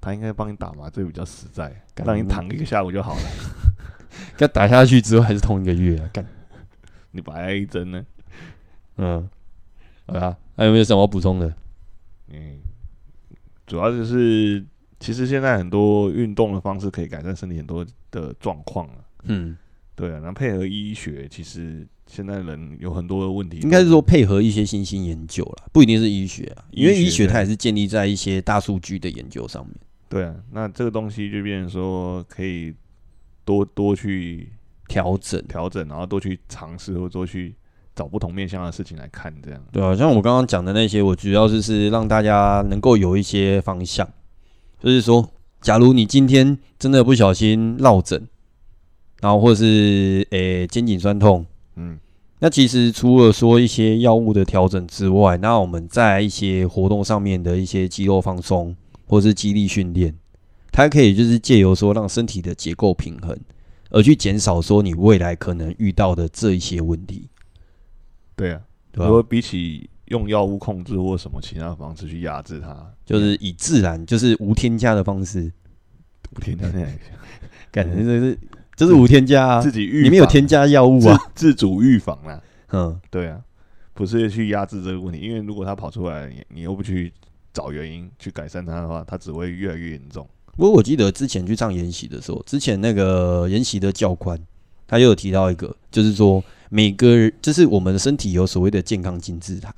[0.00, 1.70] 他应该帮你打麻醉比较实在，
[2.04, 3.20] 让你躺一个下午就好了。
[4.36, 6.08] 给他打下去之后还是痛一个月啊！
[6.12, 6.26] 干。
[7.10, 8.04] 你白挨一针呢？
[8.96, 9.28] 嗯，
[10.06, 11.52] 好啊，还有没有什么要补充的？
[12.32, 12.58] 嗯，
[13.68, 14.64] 主要就是
[14.98, 18.96] 其实现在很多运动的方式可以改善身体很多的状况啊。
[19.22, 19.56] 嗯，
[19.94, 29.76] 对啊，然后配合医学，其实现在人有很多的问题，应该是说配合一些新兴研究啦，不一定是医学啊，因为医学它也是建立在一些大数据的研究上面。
[30.08, 32.74] 对啊，那这个东西就变成说可以
[33.44, 34.48] 多多去。
[34.88, 37.54] 调整，调整，然后多去尝试，或者多去
[37.98, 39.60] 找不同面向的事情来看，这样。
[39.72, 44.08] 对啊，像我刚刚讲的那些，我主要就是让大家能够有一些方向，
[44.80, 45.28] 就是说，
[45.60, 48.28] 假如你今天真的不小心落枕，
[49.20, 51.44] 然后或者是诶、欸、肩颈酸痛，
[51.74, 51.98] 嗯，
[52.38, 58.76] 那其实除了说一些药物的调整之外，那我们在一些活动上面的一些肌肉放松，
[59.08, 60.14] 或者是肌力训练，
[60.70, 63.36] 它可以就是借由说让身体的结构平衡。
[63.90, 67.26] 而去减少说你未来可能遇到的这一些问题，
[68.38, 68.60] 对啊，
[68.94, 72.74] 如果比起用药物控制或什么其他方式去压制它，
[73.04, 75.52] 就是以自然，就是无添加的方式，
[76.36, 76.66] 无添加，
[77.70, 78.38] 感觉这是
[78.76, 82.40] 就是无添加啊，自己预，里面有添加药物啊，自主预防啊，
[82.72, 83.40] 嗯，对啊，
[83.92, 87.12] 不是去压制这个问题，因为如果它跑出来，你你又不去
[87.52, 90.24] 找原因去改善它的话，它只会越来越严重。
[90.56, 94.38] 不过我记得之前去上研习的时候，之前那个研习的教官，
[94.86, 99.74] 他又有提到一个，就是说每个人就是我们的身体有所谓的健康金字塔。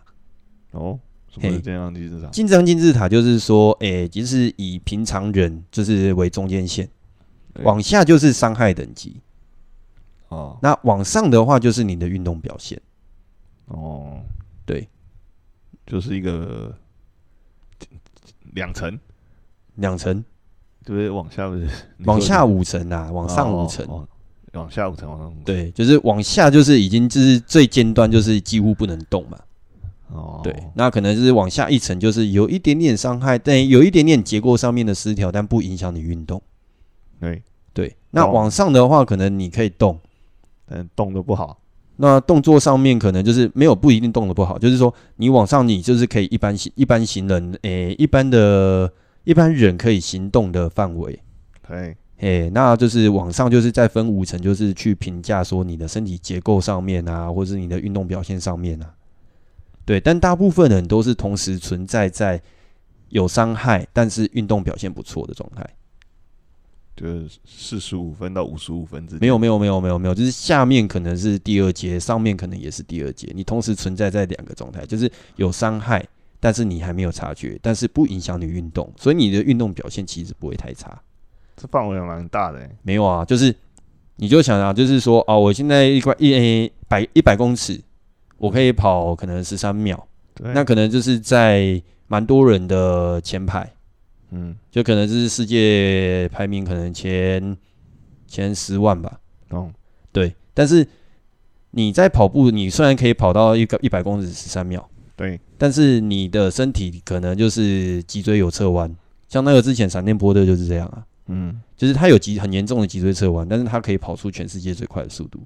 [0.72, 2.28] 哦，什么是健康金字塔？
[2.28, 6.88] 健康金字塔就是说，诶、欸，就是以平常人就是为中间线，
[7.62, 9.20] 往下就是伤害等级。
[10.28, 12.80] 哦，那往上的话就是你的运动表现。
[13.66, 14.20] 哦，
[14.64, 14.88] 对，
[15.86, 16.76] 就是一个
[18.53, 18.99] 两层，
[19.76, 20.24] 两层。
[20.82, 21.68] 就是往下不是
[22.07, 23.86] 往下五层啊，往上五层，
[24.55, 25.42] 往下五层，往上五层。
[25.44, 29.38] 对，就是往下就是已经就是最尖端，就是几乎不能动嘛。
[30.09, 36.42] 哦，对，那可能就是往下一层，就是有一点点伤害，但有一点点结构上面的失调，但不影响你运动。
[37.20, 37.42] 对
[37.72, 39.98] 对，那往上的话，可能你可以动，
[40.66, 41.61] 但动的不好。
[41.96, 48.92] 那动作上面可能就是没有不一定动的不好，就是说你往上，你就是可以一般行一般行人，诶、欸，一般的。
[49.24, 51.20] 一般人可以行动的范围，
[51.68, 58.94] 对，诶，那就是往上就是再分五层，就是去评价说你的身体结构上面啊，或者是你的运动表现上面啊，
[59.84, 62.40] 对，但大部分人都是同时存在在
[63.08, 65.68] 有伤害，但是运动表现不错的状态，
[66.96, 76.06] 就是四十五分到五十五分之间，没有没有没有没有没有，就是下面可能是第二节，上面可能也是第二节，你同时存在在两个状态，就是有伤害。
[76.42, 80.98] 但是你还没有察觉，但是不影响你运动，所以你的运动表现其实不会太差。
[81.61, 82.58] 这范围蛮大的。
[82.82, 83.54] 没有啊，就是
[84.16, 87.78] 你就想啊，就是说啊，我现在一块一百一百公尺，
[88.38, 93.70] 我可以跑可能十三秒，对，那可能就是在蛮多人的前排，
[94.30, 97.54] 嗯，就可能就是世界排名可能前
[98.26, 99.20] 前十万吧。
[99.50, 99.70] 哦，
[100.12, 100.86] 对，但是
[101.72, 104.88] 你在跑步，你虽然可以跑到一个一百公尺十三秒。
[105.16, 108.90] 对，但是你的身体可能就是脊椎有侧弯，
[109.28, 115.40] 像那个之前闪电波特就是这样啊，嗯，就是他有脊很严重的脊椎侧弯，但是他可以跑出全世界最快的速度。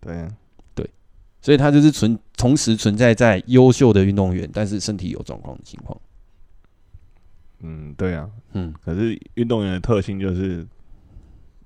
[0.00, 0.28] 对，
[0.74, 0.90] 对，
[1.40, 6.00] 所以他就是存同时存在在优秀的运动员，但是身体有状况的情况。
[7.60, 10.66] 嗯，对啊，嗯，可是运动员的特性就是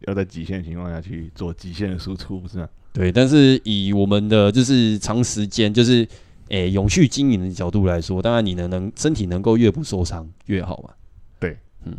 [0.00, 2.68] 要在极限情况下去做极限的输出，不是吗？
[2.92, 6.06] 对，但是以我们的就是长时间就是。
[6.48, 10.90] 诶、欸，永续经营的角度来说，当然你能能身体能够越不受伤越好嘛。
[11.38, 11.96] 对，嗯，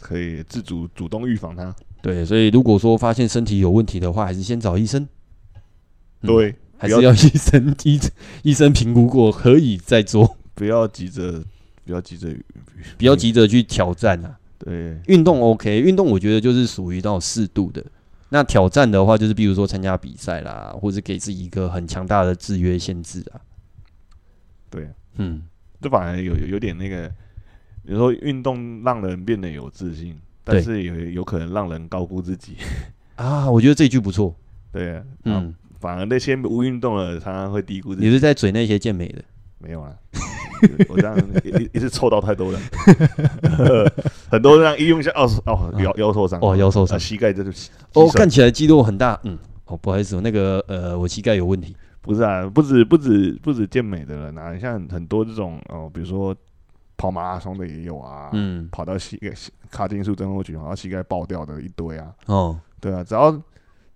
[0.00, 1.74] 可以自主主动预防它。
[2.02, 5.02] 对，所以如果说发现身体有问题的话，还是先找医生。
[6.22, 8.00] 嗯、对，还是要医生医
[8.42, 11.42] 医生评估过可以再做，不要急着，
[11.84, 12.28] 不要急着，
[12.96, 14.38] 不要急着去挑战啊。
[14.58, 17.84] 对，运动 OK，运动我觉得就是属于那种适度的。
[18.30, 23.40] 那挑战的话，就是比如说参加比赛啦，或者给自己一个很强大的制约限制啊。
[24.70, 25.42] 对，嗯，
[25.80, 27.12] 这反而有有有点那个
[27.86, 32.56] 有时候运动让人变得有自信，但是也有可能让人高估自己。
[33.16, 34.34] 啊，我觉得这句不错。
[34.72, 38.06] 对啊，嗯，反而那些不运动的常常会低估自己。
[38.06, 39.22] 你是在嘴那些健美的？
[39.58, 39.90] 没有啊，
[40.88, 42.60] 我这样一一次凑到太多了，
[44.30, 47.50] 很多这样一用一下，哦哦，腰腰受伤，哦腰受伤，膝盖这就
[47.94, 51.74] 哦看起来肌肉很大，嗯，哦不好意思，那个呃我膝盖有问题。
[52.02, 56.36] 不是啊，不止不止不止健美的人啊，你像很多这种哦，比如说
[56.96, 59.32] 跑马拉松的也有啊，嗯，跑到膝盖
[59.70, 63.42] 卡金术症候群，跑到膝盖爆掉的一堆啊，哦，对啊，只要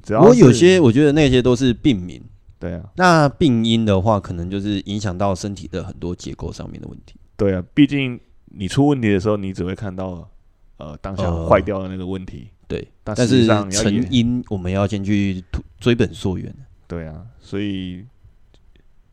[0.03, 2.23] 只要我有些我觉得那些都是病名，
[2.59, 10.29] 对啊，那病因的话，可能就是影响到身体的很多结构上面的问题，对啊，毕竟你出问题的时候，你只会看到
[10.77, 15.43] 呃当下坏掉的那个问题，呃、对，但是成因我们要先去
[15.79, 16.55] 追本溯源。
[16.87, 18.05] 对啊，所以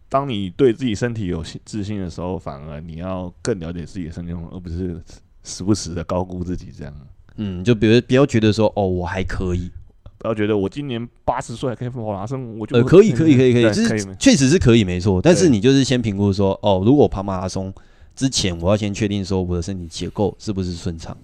[0.09, 5.01] 当你对自己身体有自信的时候，反而你要更了解自己的身体，而不是
[5.43, 6.93] 时不时的高估自己这样。
[7.35, 9.69] 嗯，就比如不要觉得说哦，我还可以，
[10.17, 15.21] 不要觉得我今年八十岁还可以跑马拉松，我就呃可以可以可以可以，就是确实是可以没错。
[15.21, 17.73] 但是你就是先评估说哦，如果跑马拉松
[18.15, 21.15] 之前，我要先确定说我的身体结构是不是顺畅。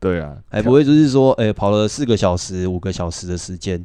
[0.00, 3.84] 对啊，还不会就是说，哎，跑了四个小时、五个小时的时间。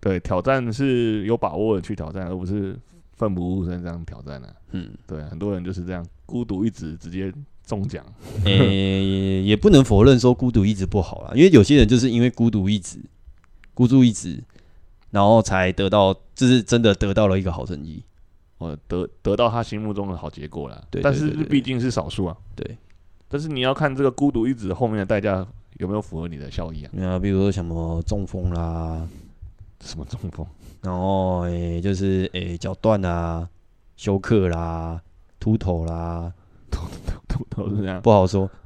[0.00, 2.76] 对，挑战是有把握的去挑战，而不是
[3.16, 4.54] 奋不顾身这样挑战呢、啊。
[4.70, 7.32] 嗯，对，很多人就是这样孤独一直直接
[7.64, 8.04] 中奖。
[8.44, 12.98] 诶、欸，也不能否认说孤独一直不好啦，因为有些人就是因为孤独一直，
[13.74, 14.42] 孤注一掷，
[15.10, 18.02] 然后才得到，就是真的得到了一个好成绩，
[18.58, 20.86] 呃，得得到他心目中的好结果了。
[20.90, 22.36] 对，但是毕竟是少数啊。
[22.54, 22.76] 对，
[23.28, 25.46] 但是你要看这个孤独一掷后面的代价
[25.78, 26.90] 有没有符合你的效益啊？
[27.02, 29.08] 啊，比如说什么中风啦。
[29.84, 30.44] 什么中风？
[30.82, 33.48] 然后诶、欸，就是诶，脚断啦，
[33.96, 35.00] 休克啦，
[35.40, 36.32] 秃头啦，
[36.70, 38.48] 秃秃秃头是这样，不好说。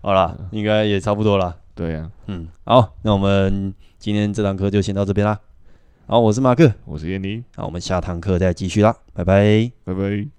[0.00, 1.56] 好了，应该也差不多了。
[1.74, 5.38] 对呀、啊，嗯，好，那我们今天这堂课就先到这边啦。
[6.06, 10.37] 好，我是马克，我是燕妮，好，我们下堂课再继续啦，拜拜，拜拜。